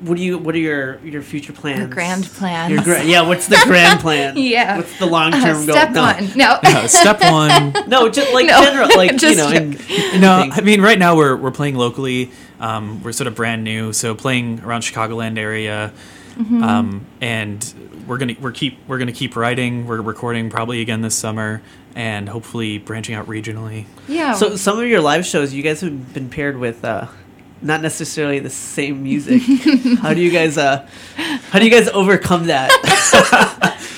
What 0.04 0.16
do 0.18 0.24
you? 0.24 0.38
What 0.38 0.56
are 0.56 0.60
your 0.60 1.00
your 1.00 1.22
future 1.22 1.52
plans? 1.54 1.82
Our 1.82 1.88
grand 1.88 2.24
plans. 2.26 2.72
Your 2.72 2.82
gra- 2.84 3.04
yeah. 3.04 3.22
What's 3.22 3.48
the 3.48 3.60
grand 3.66 4.00
plan? 4.00 4.38
Yeah. 4.38 4.78
What's 4.78 4.98
the 4.98 5.06
long 5.06 5.34
Uh, 5.34 5.42
term 5.42 5.66
goal? 5.66 5.76
step 5.76 5.92
no. 5.92 6.02
one. 6.02 6.30
No. 6.36 6.58
Uh, 6.64 6.88
step 6.88 7.22
one. 7.22 7.74
No, 7.90 8.10
just 8.10 8.34
like 8.34 8.48
No. 8.48 8.64
general, 8.64 8.90
like 8.96 9.12
you 9.12 9.18
Just 9.18 9.38
know. 9.38 9.50
And, 9.50 9.72
No, 10.22 10.42
things. 10.44 10.58
I 10.58 10.62
mean 10.62 10.82
right 10.82 10.98
now 10.98 11.16
we're 11.18 11.36
we're 11.36 11.52
playing 11.52 11.76
locally. 11.76 12.32
Um, 12.60 13.04
we're 13.04 13.12
sort 13.12 13.28
of 13.28 13.36
brand 13.36 13.64
new, 13.66 13.92
so 13.92 14.16
playing 14.16 14.62
around 14.62 14.82
Chicagoland 14.82 15.38
area, 15.38 15.92
Mm-hmm. 16.38 16.64
um, 16.64 17.06
and 17.22 17.74
we're 18.08 18.18
gonna 18.18 18.36
we're 18.40 18.52
keep 18.54 18.80
we're 18.88 18.98
gonna 18.98 19.12
keep 19.12 19.36
writing. 19.36 19.86
We're 19.86 20.02
recording 20.02 20.50
probably 20.50 20.82
again 20.82 21.02
this 21.02 21.14
summer, 21.16 21.62
and 21.94 22.28
hopefully 22.30 22.78
branching 22.80 23.16
out 23.16 23.28
regionally. 23.28 23.86
yeah. 24.08 24.34
So 24.34 24.56
some 24.56 24.80
of 24.80 24.86
your 24.88 25.02
live 25.02 25.26
shows, 25.26 25.54
you 25.54 25.62
guys 25.62 25.82
have 25.82 26.14
been 26.14 26.30
paired 26.30 26.58
with 26.58 26.84
uh, 26.86 27.08
not 27.64 27.82
necessarily 27.82 28.40
the 28.40 28.50
same 28.50 29.02
music. 29.04 29.42
how 30.00 30.14
do 30.14 30.22
you 30.22 30.32
guys? 30.32 30.58
Uh, 30.58 30.88
how 31.50 31.60
do 31.60 31.66
you 31.66 31.72
guys 31.72 31.88
overcome 31.90 32.48
that? 32.48 32.70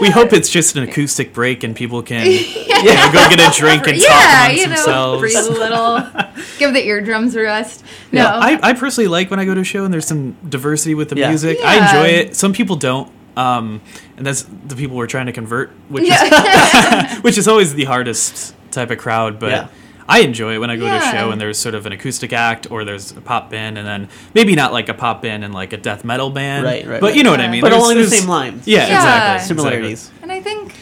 We 0.00 0.10
hope 0.10 0.32
it's 0.32 0.48
just 0.48 0.74
an 0.74 0.82
acoustic 0.82 1.32
break, 1.32 1.62
and 1.62 1.76
people 1.76 2.02
can 2.02 2.26
you 2.26 2.34
know, 2.34 3.10
go 3.12 3.28
get 3.28 3.38
a 3.38 3.56
drink 3.56 3.86
and 3.86 3.96
yeah, 3.98 4.08
talk 4.08 4.24
amongst 4.46 4.56
you 4.60 4.66
know, 4.66 4.74
themselves. 4.74 5.20
breathe 5.20 5.36
a 5.36 5.50
little, 5.52 6.42
give 6.58 6.72
the 6.72 6.84
eardrums 6.84 7.36
a 7.36 7.42
rest. 7.42 7.84
No, 8.10 8.22
Yeah, 8.22 8.34
I, 8.34 8.70
I 8.70 8.72
personally 8.72 9.06
like 9.06 9.30
when 9.30 9.38
I 9.38 9.44
go 9.44 9.54
to 9.54 9.60
a 9.60 9.64
show 9.64 9.84
and 9.84 9.94
there's 9.94 10.06
some 10.06 10.32
diversity 10.48 10.96
with 10.96 11.10
the 11.10 11.16
Yeah. 11.18 11.28
music. 11.28 11.58
Yeah. 11.60 11.68
I 11.68 11.86
enjoy 11.86 12.08
it. 12.08 12.34
Some 12.34 12.52
people 12.52 12.74
don't, 12.74 13.12
um, 13.36 13.80
and 14.16 14.26
that's 14.26 14.42
the 14.42 14.74
people 14.74 14.96
we're 14.96 15.06
trying 15.06 15.26
to 15.26 15.32
convert, 15.32 15.70
which 15.88 16.08
Yeah. 16.08 17.14
is 17.18 17.22
which 17.22 17.38
is 17.38 17.46
always 17.46 17.74
the 17.74 17.84
hardest 17.84 18.56
type 18.72 18.90
of 18.90 18.98
crowd. 18.98 19.38
But 19.38 19.50
Yeah. 19.50 19.68
I 20.08 20.20
enjoy 20.20 20.54
it 20.54 20.58
when 20.58 20.70
I 20.70 20.76
go 20.76 20.86
to 20.88 20.96
a 20.96 21.00
show 21.12 21.30
and 21.30 21.40
there's 21.40 21.58
sort 21.58 21.74
of 21.74 21.86
an 21.86 21.92
acoustic 21.92 22.32
act 22.32 22.70
or 22.70 22.84
there's 22.84 23.12
a 23.12 23.20
pop 23.20 23.50
band, 23.50 23.78
and 23.78 23.86
then 23.86 24.08
maybe 24.34 24.54
not 24.54 24.72
like 24.72 24.88
a 24.88 24.94
pop 24.94 25.22
band 25.22 25.44
and 25.44 25.54
like 25.54 25.72
a 25.72 25.76
death 25.76 26.04
metal 26.04 26.30
band, 26.30 26.64
Right, 26.64 26.86
right, 26.86 27.00
But 27.00 27.08
right. 27.08 27.16
you 27.16 27.22
know 27.22 27.30
what 27.30 27.40
I 27.40 27.48
mean. 27.48 27.60
but 27.60 27.70
There's- 27.70 27.82
only 27.82 28.02
the 28.02 28.08
same 28.10 28.28
lines. 28.28 28.66
Yeah, 28.66 28.86
Yeah. 28.88 28.96
exactly. 28.96 29.46
similarities. 29.48 30.10
and 30.22 30.32
I 30.32 30.40
think, 30.40 30.74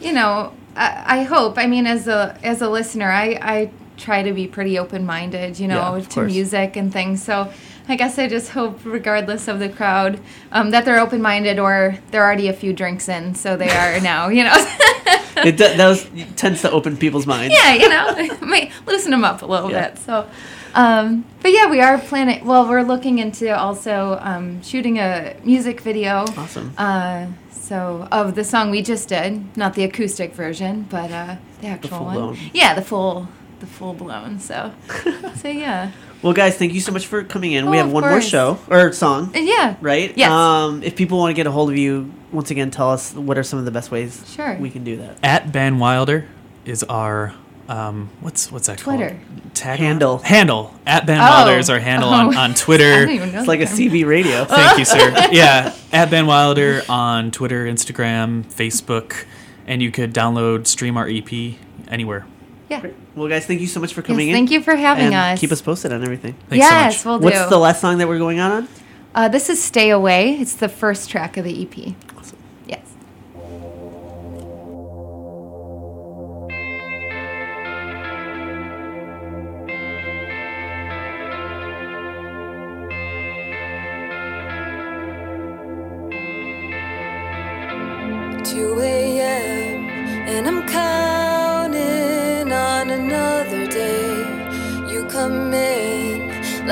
you 0.00 0.12
know, 0.12 0.52
I, 0.76 1.20
I 1.20 1.22
hope. 1.22 1.58
I 1.58 1.66
mean, 1.66 1.86
as 1.86 2.08
a 2.08 2.36
as 2.42 2.62
a 2.62 2.68
listener, 2.68 3.10
I 3.10 3.38
I 3.42 3.70
try 3.96 4.22
to 4.22 4.32
be 4.32 4.46
pretty 4.48 4.78
open 4.78 5.04
minded, 5.06 5.60
you 5.60 5.68
know, 5.68 5.96
of 5.96 6.08
to 6.08 6.14
course. 6.14 6.32
music 6.32 6.76
and 6.76 6.92
things. 6.92 7.22
So. 7.22 7.50
I 7.88 7.96
guess 7.96 8.16
I 8.16 8.28
just 8.28 8.50
hope, 8.50 8.78
regardless 8.84 9.48
of 9.48 9.58
the 9.58 9.68
crowd, 9.68 10.20
um, 10.52 10.70
that 10.70 10.84
they're 10.84 11.00
open-minded 11.00 11.58
or 11.58 11.98
they're 12.12 12.22
already 12.24 12.46
a 12.46 12.52
few 12.52 12.72
drinks 12.72 13.08
in, 13.08 13.34
so 13.34 13.56
they 13.56 13.68
are 13.70 13.98
now. 14.12 14.28
You 14.28 14.44
know, 14.44 14.54
It 15.44 15.56
does, 15.56 15.76
that 15.76 15.88
was, 15.88 16.06
tends 16.36 16.62
to 16.62 16.70
open 16.70 16.96
people's 16.96 17.26
minds. 17.26 17.54
yeah, 17.54 17.74
you 17.74 17.88
know, 17.88 18.36
might 18.46 18.70
loosen 18.86 19.10
them 19.10 19.24
up 19.24 19.42
a 19.42 19.46
little 19.46 19.70
Yeah. 19.70 19.88
bit. 19.90 19.98
So, 19.98 20.28
um, 20.74 21.24
but 21.40 21.52
yeah, 21.52 21.68
we 21.70 21.80
are 21.80 21.98
planning. 21.98 22.44
Well, 22.44 22.68
we're 22.68 22.82
looking 22.82 23.18
into 23.18 23.54
also 23.56 24.18
um, 24.22 24.62
shooting 24.62 24.98
a 24.98 25.34
music 25.44 25.80
video. 25.80 26.24
Awesome. 26.36 26.72
Uh, 26.78 27.26
so 27.50 28.06
of 28.12 28.34
the 28.34 28.44
song 28.44 28.70
we 28.70 28.82
just 28.82 29.08
did, 29.08 29.56
not 29.56 29.74
the 29.74 29.84
acoustic 29.84 30.34
version, 30.34 30.86
but 30.90 31.10
uh, 31.10 31.36
the 31.60 31.68
actual 31.68 31.88
full 31.98 32.04
one. 32.06 32.14
blown. 32.14 32.38
Yeah, 32.52 32.74
the 32.74 32.82
full, 32.82 33.28
the 33.60 33.66
full 33.66 33.94
blown. 33.94 34.38
So, 34.40 34.72
so 35.36 35.48
yeah, 35.48 35.92
Well, 36.22 36.32
guys, 36.32 36.56
thank 36.56 36.72
you 36.72 36.80
so 36.80 36.92
much 36.92 37.06
for 37.06 37.24
coming 37.24 37.52
in. 37.52 37.68
we 37.68 37.76
Oh, 37.76 37.80
have 37.80 37.86
of 37.88 37.92
one 37.92 38.04
more 38.04 38.20
show 38.20 38.58
or 38.68 38.92
song, 38.92 39.32
Uh, 39.34 39.40
yeah, 39.40 39.74
right? 39.80 40.12
Yes. 40.16 40.30
Um, 40.30 40.82
if 40.84 40.94
people 40.94 41.18
want 41.18 41.30
to 41.30 41.34
get 41.34 41.46
a 41.46 41.50
hold 41.50 41.70
of 41.70 41.76
you, 41.76 42.12
once 42.30 42.50
again, 42.50 42.70
tell 42.70 42.90
us 42.90 43.12
what 43.12 43.36
are 43.38 43.42
some 43.42 43.58
of 43.58 43.64
the 43.64 43.70
best 43.72 43.90
ways 43.90 44.22
Sure. 44.34 44.54
we 44.60 44.70
can 44.70 44.84
do 44.84 44.96
that. 44.98 45.18
At 45.24 45.50
Band 45.52 45.80
Wilder 45.80 46.26
is 46.64 46.84
our 46.84 47.34
um, 47.68 48.10
what's 48.20 48.50
what's 48.52 48.66
that 48.66 48.78
Twitter. 48.78 49.10
called? 49.10 49.54
Tag 49.54 49.78
Handle. 49.78 50.18
Handle 50.18 50.74
at 50.86 51.06
Band 51.06 51.20
Oh. 51.20 51.24
Wilder 51.24 51.58
is 51.58 51.70
our 51.70 51.78
handle 51.78 52.08
on, 52.10 52.34
Oh. 52.34 52.38
on 52.38 52.50
I 52.50 52.54
Twitter. 52.54 53.06
don't 53.06 53.14
even 53.14 53.32
know 53.32 53.38
It's 53.40 53.48
like 53.48 53.60
a. 53.60 53.64
CB 53.66 54.04
radio. 54.04 54.44
Thank 54.48 54.78
you, 54.78 54.84
sir. 54.84 55.28
Yeah, 55.32 55.74
at 55.92 56.10
Band 56.10 56.26
Wilder 56.26 56.82
on 56.88 57.30
Twitter, 57.30 57.64
Instagram, 57.66 58.44
Facebook, 58.44 59.24
and 59.66 59.80
you 59.82 59.90
could 59.90 60.12
download, 60.12 60.66
stream 60.66 60.96
our 60.96 61.08
EP 61.08 61.54
anywhere. 61.88 62.26
Yeah. 62.72 62.90
Well, 63.14 63.28
guys, 63.28 63.46
thank 63.46 63.60
you 63.60 63.66
so 63.66 63.80
much 63.80 63.92
for 63.94 64.02
coming 64.02 64.28
Yes, 64.28 64.34
in. 64.36 64.40
thank 64.46 64.50
you 64.50 64.62
for 64.62 64.74
having 64.74 65.06
and 65.06 65.14
us. 65.14 65.40
Keep 65.40 65.52
us 65.52 65.60
posted 65.62 65.92
on 65.92 66.02
everything. 66.02 66.34
Thanks 66.48 66.64
yes, 66.64 67.02
so 67.02 67.10
we'll 67.10 67.18
do. 67.20 67.24
What's 67.26 67.48
the 67.48 67.58
last 67.58 67.80
song 67.80 67.98
that 67.98 68.08
we're 68.08 68.18
going 68.18 68.38
out 68.38 68.52
on? 68.52 68.68
uh, 69.14 69.28
this 69.28 69.48
is 69.50 69.62
"Stay 69.62 69.90
Away." 69.90 70.34
It's 70.40 70.54
the 70.54 70.68
first 70.68 71.10
track 71.10 71.36
of 71.36 71.44
the 71.44 71.62
EP. 71.62 71.94
Awesome. 72.16 72.38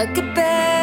Like 0.00 0.16
a 0.16 0.22
bad 0.22 0.79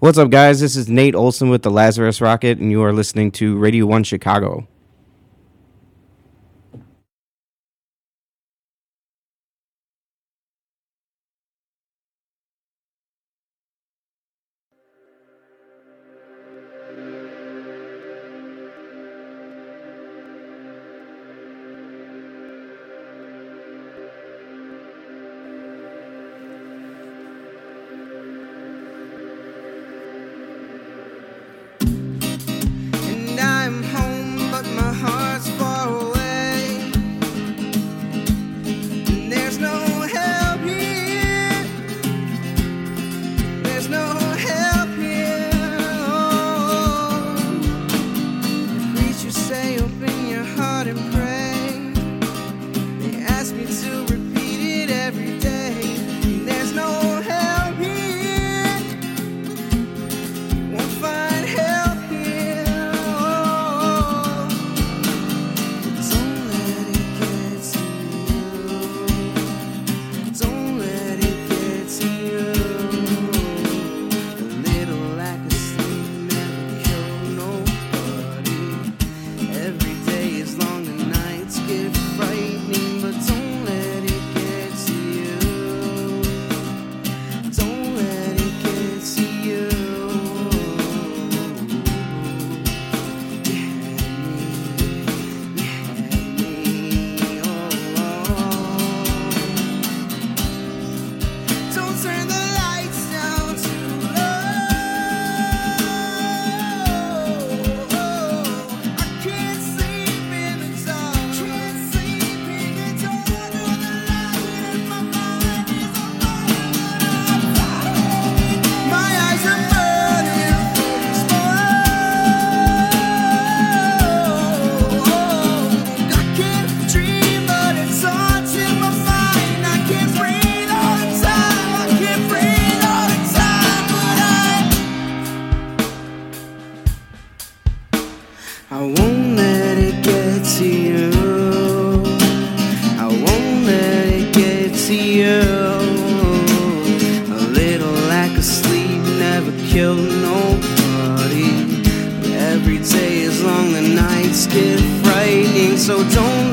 What's 0.00 0.16
up, 0.16 0.30
guys? 0.30 0.60
This 0.60 0.76
is 0.76 0.88
Nate 0.88 1.14
Olson 1.14 1.50
with 1.50 1.60
the 1.60 1.70
Lazarus 1.70 2.22
Rocket, 2.22 2.56
and 2.56 2.70
you 2.70 2.82
are 2.82 2.90
listening 2.90 3.30
to 3.32 3.58
Radio 3.58 3.84
1 3.84 4.02
Chicago. 4.04 4.66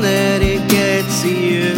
Let 0.08 0.40
it 0.40 0.66
get 0.70 1.04
to 1.20 1.28
you. 1.28 1.77